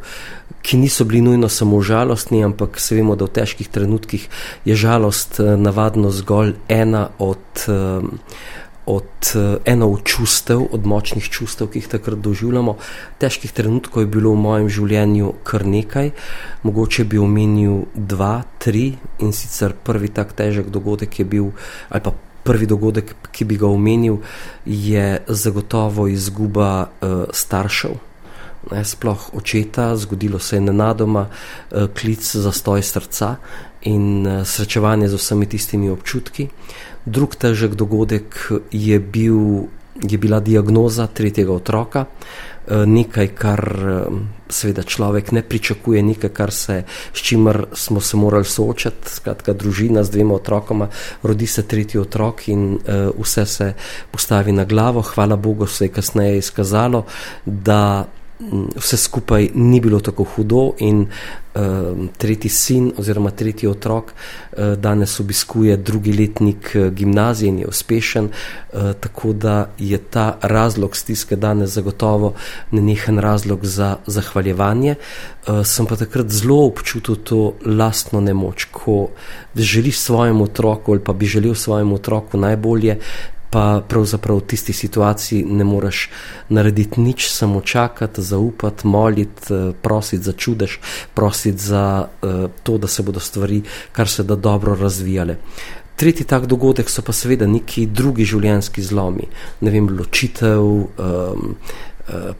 ki 0.62 0.76
niso 0.76 1.06
bili 1.08 1.22
nujno 1.24 1.48
samo 1.48 1.80
žalostni, 1.80 2.42
ampak 2.44 2.80
se 2.80 2.98
vemo, 2.98 3.16
da 3.16 3.24
v 3.24 3.32
težkih 3.38 3.70
trenutkih 3.72 4.28
je 4.68 4.76
žalost 4.76 5.40
eh, 5.40 5.56
navadno 5.56 6.12
zgolj 6.12 6.54
ena 6.68 7.08
od. 7.18 7.64
Um, 7.68 8.18
od 8.86 9.34
eh, 9.34 9.56
eno 9.64 9.90
od 9.90 10.04
čustev, 10.04 10.62
od 10.72 10.86
močnih 10.86 11.28
čustev, 11.30 11.68
ki 11.70 11.82
jih 11.82 11.88
takrat 11.90 12.18
doživljamo. 12.22 12.76
Težkih 13.18 13.52
trenutkov 13.52 14.02
je 14.02 14.10
bilo 14.10 14.32
v 14.32 14.42
mojem 14.42 14.68
življenju 14.70 15.32
kar 15.44 15.66
nekaj, 15.66 16.12
mogoče 16.62 17.04
bi 17.04 17.18
omenil 17.18 17.84
dva, 17.94 18.44
tri 18.62 18.92
in 19.18 19.34
sicer 19.34 19.74
prvi 19.74 20.08
tak 20.08 20.32
težek 20.38 20.70
dogodek 20.70 21.18
je 21.18 21.26
bil, 21.26 21.50
ali 21.90 22.02
pa 22.02 22.14
prvi 22.46 22.66
dogodek, 22.70 23.14
ki 23.34 23.44
bi 23.44 23.58
ga 23.58 23.66
omenil, 23.66 24.20
je 24.64 25.22
zagotovo 25.26 26.06
izguba 26.06 26.86
uh, 26.86 27.24
staršev. 27.34 27.96
Ne, 28.70 28.82
sploh 28.86 29.28
očeta, 29.34 29.92
zgodilo 29.96 30.38
se 30.38 30.56
je 30.56 30.60
nenadoma, 30.60 31.26
uh, 31.26 31.88
klic 31.90 32.22
za 32.22 32.52
stoj 32.54 32.82
srca 32.82 33.36
in 33.86 34.26
uh, 34.26 34.42
srečevanje 34.42 35.08
z 35.08 35.14
vsemi 35.14 35.46
tistimi 35.46 35.90
občutki. 35.90 36.48
Drug 37.06 37.36
težek 37.38 37.78
dogodek 37.78 38.50
je, 38.74 38.98
bil, 38.98 39.70
je 40.02 40.18
bila 40.18 40.40
diagnoza 40.42 41.06
tretjega 41.06 41.52
otroka, 41.54 42.04
eh, 42.66 42.82
nekaj, 42.86 43.28
kar 43.38 43.62
eh, 43.62 44.16
seveda 44.50 44.82
človek 44.82 45.30
ne 45.32 45.42
pričakuje, 45.46 46.02
nekaj, 46.02 46.32
kar 46.34 46.50
se, 46.50 46.82
s 47.14 47.22
čimer 47.22 47.62
smo 47.72 48.02
se 48.02 48.18
morali 48.18 48.44
soočati, 48.44 49.10
skratka, 49.10 49.54
družina 49.54 50.02
z 50.02 50.10
dvema 50.10 50.34
otrokoma, 50.34 50.88
rodi 51.22 51.46
se 51.46 51.62
tretji 51.62 52.00
otrok 52.00 52.48
in 52.48 52.74
uh, 52.74 53.14
vse 53.22 53.46
se 53.46 53.72
postavi 54.10 54.52
na 54.52 54.64
glavo. 54.64 55.02
Hvala 55.02 55.36
Bogu 55.36 55.66
se 55.66 55.84
je 55.84 55.94
kasneje 55.94 56.38
izkazalo, 56.38 57.04
da 57.44 58.06
vse 58.76 58.96
skupaj 58.96 59.48
ni 59.54 59.80
bilo 59.80 60.00
tako 60.00 60.24
hudo 60.24 60.72
in 60.78 61.00
uh, 61.00 61.60
tretji 62.16 62.50
sin 62.50 62.92
oziroma 62.96 63.30
tretji 63.30 63.68
otrok 63.68 64.12
uh, 64.12 64.72
danes 64.78 65.20
obiskuje 65.20 65.76
drugi 65.76 66.12
letnik 66.12 66.72
uh, 66.74 66.86
gimnazije 66.92 67.48
in 67.48 67.58
je 67.58 67.66
uspešen, 67.66 68.24
uh, 68.24 68.92
tako 69.00 69.32
da 69.32 69.70
je 69.78 69.98
ta 69.98 70.38
razlog 70.42 70.96
stiske 70.96 71.36
danes 71.36 71.70
zagotovo 71.70 72.34
nenehen 72.70 73.18
razlog 73.18 73.64
za 73.64 73.96
zahvaljevanje. 74.06 74.94
Uh, 75.48 75.66
sem 75.66 75.86
pa 75.86 75.96
takrat 75.96 76.28
zelo 76.28 76.66
občutil 76.66 77.16
to 77.16 77.54
lastno 77.64 78.20
nemoč, 78.20 78.64
ko 78.64 79.08
želiš 79.54 79.98
svojemu 79.98 80.44
otroku 80.44 80.92
ali 80.92 81.00
pa 81.00 81.12
bi 81.12 81.26
želel 81.26 81.54
svojemu 81.54 81.94
otroku 81.94 82.38
najbolje, 82.38 82.98
pa 83.56 83.80
pravzaprav 83.88 84.36
v 84.36 84.52
tisti 84.52 84.72
situaciji 84.76 85.44
ne 85.48 85.64
moreš 85.64 86.10
narediti 86.52 87.00
nič, 87.00 87.30
samo 87.32 87.60
čakati, 87.64 88.22
zaupati, 88.22 88.84
moliti, 88.86 89.48
eh, 89.54 89.72
prositi 89.82 90.22
za 90.22 90.32
čudež, 90.32 90.76
prositi 91.14 91.58
za 91.58 92.04
uh, 92.04 92.50
to, 92.62 92.76
da 92.78 92.86
se 92.86 93.02
bodo 93.02 93.20
stvari 93.20 93.62
kar 93.92 94.08
se 94.08 94.22
da 94.22 94.36
dobro 94.36 94.74
razvijale. 94.74 95.36
Tretji 95.96 96.26
tak 96.26 96.46
dogodek 96.46 96.90
so 96.90 97.02
pa 97.02 97.12
seveda 97.16 97.46
neki 97.46 97.86
drugi 97.86 98.24
življenjski 98.28 98.82
zlomi, 98.82 99.24
ne 99.60 99.70
vem, 99.70 99.88
ločitev. 99.88 100.60
Um, 100.60 101.56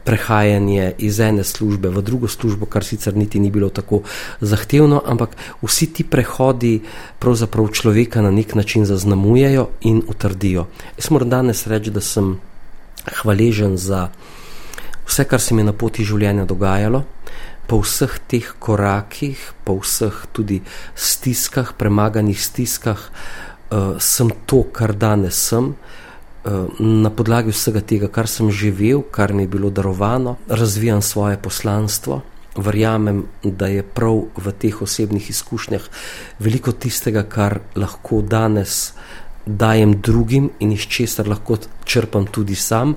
prehajanje 0.03 0.93
iz 0.97 1.19
ene 1.19 1.43
službe 1.43 1.89
v 1.89 2.01
drugo 2.01 2.27
službo, 2.27 2.65
kar 2.65 2.83
sicer 2.83 3.15
niti 3.15 3.39
ni 3.39 3.49
bilo 3.51 3.69
tako 3.69 4.01
zahtevno, 4.41 5.01
ampak 5.05 5.35
vsi 5.61 5.93
ti 5.93 6.03
prehodi 6.03 6.81
pravzaprav 7.19 7.67
človeka 7.67 8.21
na 8.21 8.31
nek 8.31 8.55
način 8.55 8.85
zaznamujejo 8.85 9.67
in 9.81 10.01
utrdijo. 10.07 10.67
Jaz 10.97 11.11
moram 11.11 11.29
danes 11.29 11.67
reči, 11.67 11.91
da 11.91 12.01
sem 12.01 12.39
hvaležen 13.21 13.77
za 13.77 14.07
vse, 15.07 15.23
kar 15.23 15.41
se 15.41 15.53
mi 15.53 15.61
je 15.61 15.71
na 15.71 15.73
poti 15.73 16.03
življenja 16.03 16.45
dogajalo. 16.45 17.03
Po 17.67 17.81
vseh 17.83 18.19
teh 18.27 18.47
korakih, 18.59 19.51
po 19.67 19.81
vseh 19.83 20.15
tudi 20.31 20.61
stiskah, 20.95 21.73
premaganih 21.75 22.39
stiskah, 22.39 22.99
uh, 23.71 23.99
sem 23.99 24.31
to, 24.45 24.63
kar 24.71 24.95
danes 24.95 25.35
sem. 25.35 25.75
Uh, 25.75 26.05
Eh, 26.06 26.06
na 26.79 27.09
podlagi 27.09 27.51
vsega 27.51 27.81
tega, 27.81 28.07
kar 28.07 28.27
sem 28.27 28.51
živel, 28.51 29.01
kar 29.11 29.33
mi 29.33 29.43
je 29.43 29.51
bilo 29.51 29.69
darovano, 29.69 30.37
razvijam 30.47 31.01
svoje 31.01 31.37
poslanstvo. 31.37 32.21
Verjamem, 32.57 33.23
da 33.43 33.67
je 33.67 33.83
prav 33.83 34.23
v 34.37 34.51
teh 34.57 34.81
osebnih 34.81 35.29
izkušnjah 35.29 35.83
veliko 36.39 36.71
tistega, 36.71 37.21
kar 37.23 37.59
lahko 37.75 38.21
danes 38.21 38.93
dajem 39.45 39.99
drugim 40.01 40.49
in 40.59 40.71
iz 40.71 40.87
česar 40.89 41.27
lahko 41.27 41.57
črpam 41.85 42.25
tudi 42.25 42.55
sam. 42.55 42.95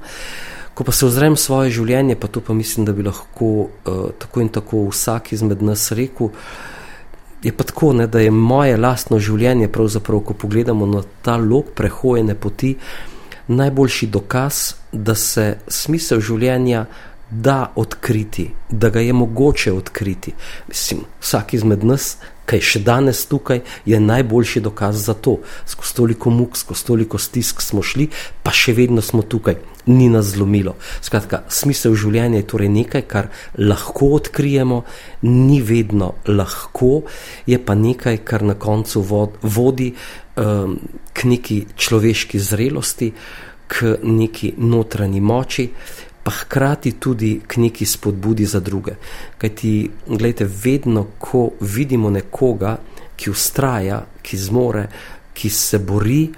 Ko 0.74 0.84
pa 0.84 0.92
se 0.92 1.06
ozrem 1.06 1.36
svoje 1.36 1.70
življenje, 1.76 2.16
pa 2.16 2.28
to 2.28 2.40
pa 2.40 2.54
mislim, 2.56 2.86
da 2.88 2.92
bi 2.96 3.04
lahko 3.04 3.50
uh, 3.68 4.10
tako 4.18 4.40
in 4.40 4.48
tako 4.48 4.86
vsak 4.88 5.32
izmed 5.32 5.62
nas 5.62 5.90
rekel. 5.92 6.30
Je 7.42 7.52
pa 7.52 7.64
tako, 7.64 7.92
ne, 7.92 8.06
da 8.06 8.20
je 8.20 8.30
moje 8.30 8.76
lastno 8.76 9.18
življenje, 9.18 9.68
pravzaprav, 9.68 10.24
ko 10.24 10.34
pogledamo 10.34 10.86
na 10.86 11.02
ta 11.22 11.36
lok 11.36 11.74
prehojene 11.76 12.34
poti, 12.34 12.74
uh, 12.76 13.19
najboljši 13.50 14.06
dokaz, 14.06 14.74
da 14.92 15.14
se 15.14 15.56
smisel 15.68 16.20
življenja 16.20 16.86
da 17.30 17.72
odkriti, 17.78 18.48
da 18.70 18.90
ga 18.90 19.00
je 19.00 19.12
mogoče 19.12 19.72
odkriti. 19.72 20.34
Mislim, 20.68 21.04
vsak 21.22 21.54
izmed 21.54 21.84
nas 21.84 22.16
kaj 22.50 22.62
še 22.66 22.80
danes 22.82 23.22
tukaj, 23.30 23.62
je 23.86 24.00
najboljši 24.02 24.62
dokaz 24.64 25.04
za 25.06 25.14
to. 25.14 25.38
Skozi 25.70 25.94
toliko 25.94 26.32
muk, 26.34 26.58
skozi 26.58 26.86
toliko 26.88 27.18
stisk 27.18 27.62
smo 27.62 27.84
šli, 27.86 28.08
pa 28.42 28.50
še 28.54 28.74
vedno 28.74 29.04
smo 29.04 29.22
tukaj, 29.22 29.60
ni 29.86 30.08
nas 30.10 30.32
zlomilo. 30.34 30.74
Skratka, 31.04 31.44
smisel 31.48 31.94
življenja 31.98 32.42
je 32.42 32.48
torej 32.50 32.72
nekaj, 32.74 33.04
kar 33.10 33.30
lahko 33.58 34.10
odkrijemo, 34.18 34.82
ni 35.28 35.60
vedno 35.62 36.14
lahko, 36.26 37.04
je 37.46 37.60
pa 37.62 37.78
nekaj, 37.78 38.22
kar 38.26 38.46
na 38.46 38.58
koncu 38.58 39.04
vodi 39.42 39.92
um, 40.40 40.78
k 41.12 41.24
neki 41.24 41.64
človeški 41.76 42.40
zrelosti, 42.40 43.12
k 43.68 43.96
neki 44.02 44.54
notranji 44.58 45.20
moči 45.20 45.68
pa 46.22 46.30
hkrati 46.30 46.92
tudi 46.92 47.40
k 47.46 47.56
neki 47.56 47.86
spodbudi 47.86 48.44
za 48.44 48.60
druge. 48.60 48.92
Kaj 49.38 49.54
ti, 49.54 49.90
gledajte, 50.06 50.44
vedno, 50.64 51.06
ko 51.18 51.50
vidimo 51.60 52.10
nekoga, 52.10 52.76
ki 53.16 53.30
ustraja, 53.30 54.02
ki 54.22 54.36
zmore, 54.36 54.84
ki 55.32 55.50
se 55.50 55.78
bori, 55.78 56.28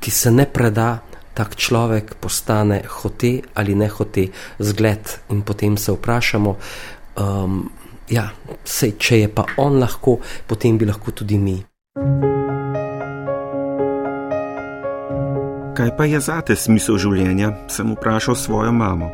ki 0.00 0.10
se 0.10 0.32
ne 0.32 0.46
preda, 0.46 0.98
tak 1.34 1.54
človek 1.54 2.16
postane 2.18 2.82
hote 2.88 3.38
ali 3.54 3.74
ne 3.74 3.88
hote 3.88 4.26
zgled 4.58 5.12
in 5.30 5.42
potem 5.42 5.76
se 5.76 5.92
vprašamo, 5.92 6.56
um, 7.20 7.60
ja, 8.10 8.30
sej, 8.64 8.96
če 8.98 9.20
je 9.20 9.28
pa 9.28 9.46
on 9.56 9.78
lahko, 9.78 10.18
potem 10.46 10.78
bi 10.78 10.88
lahko 10.88 11.12
tudi 11.12 11.38
mi. 11.38 11.60
Kaj 15.78 15.92
pa 15.96 16.08
je 16.10 16.18
zate 16.18 16.56
smisel 16.58 16.96
življenja? 16.98 17.52
sem 17.70 17.92
vprašal 17.94 18.34
svojo 18.34 18.72
mamo. 18.74 19.12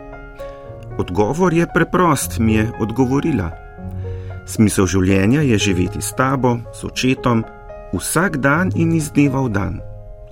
Odgovor 0.96 1.52
je 1.52 1.66
preprost, 1.68 2.38
mi 2.40 2.54
je 2.54 2.70
odgovorila. 2.80 3.50
Smisel 4.48 4.88
življenja 4.88 5.42
je 5.44 5.58
živeti 5.60 6.00
s 6.00 6.16
tabo, 6.16 6.56
s 6.72 6.80
očetom, 6.88 7.44
vsak 7.92 8.40
dan 8.40 8.72
in 8.80 8.96
iz 8.96 9.12
dneva 9.12 9.44
v 9.44 9.52
dan. 9.52 9.76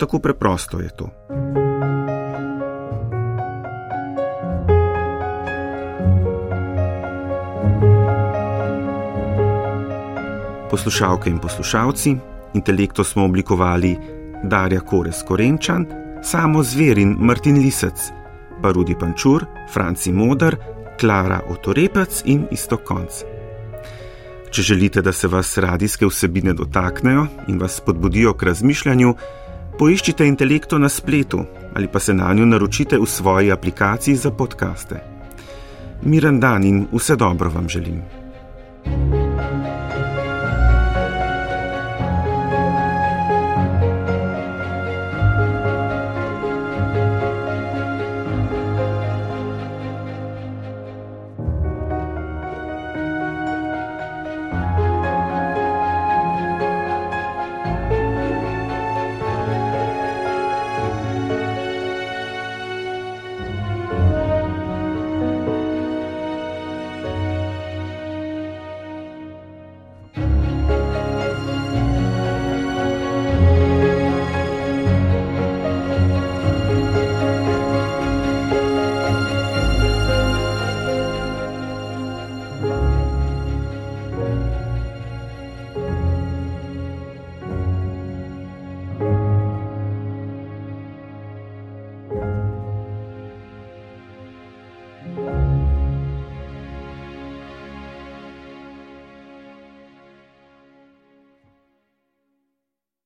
Tako 0.01 0.17
preprosto 0.17 0.81
je 0.81 0.89
to. 0.97 1.13
Poslušalke 10.73 11.29
in 11.29 11.37
poslušalci, 11.37 12.17
intelekto 12.57 13.05
smo 13.05 13.29
oblikovali 13.29 13.99
Darja 14.43 14.81
Kores 14.81 15.21
Korenčan, 15.21 16.02
samo 16.23 16.63
Zverin 16.63 17.15
Martin 17.19 17.57
Lisec 17.59 18.11
pa 18.61 18.71
Rudi 18.71 18.95
Pančur, 18.95 19.45
Franci 19.67 20.11
Modar, 20.11 20.55
Klara 20.99 21.41
Otorepec 21.49 22.23
in 22.25 22.47
isto 22.51 22.77
konc. 22.77 23.23
Če 24.53 24.61
želite, 24.61 25.01
da 25.01 25.11
se 25.11 25.27
vas 25.27 25.57
radijske 25.57 26.07
vsebine 26.07 26.53
dotaknejo 26.53 27.25
in 27.47 27.57
vas 27.59 27.75
spodbudijo 27.81 28.33
k 28.37 28.47
razmišljanju, 28.51 29.15
poiščite 29.79 30.27
intelekto 30.27 30.79
na 30.79 30.89
spletu 30.89 31.43
ali 31.75 31.87
pa 31.89 31.99
se 31.99 32.13
na 32.13 32.29
njo 32.33 32.45
naročite 32.45 32.99
v 33.01 33.09
svoji 33.09 33.51
aplikaciji 33.51 34.15
za 34.15 34.31
podkaste. 34.31 35.01
Miren 36.03 36.39
dan 36.39 36.63
in 36.63 36.85
vse 36.93 37.15
dobro 37.15 37.49
vam 37.49 37.69
želim. 37.69 38.01
thank 38.85 39.13
you 39.13 39.22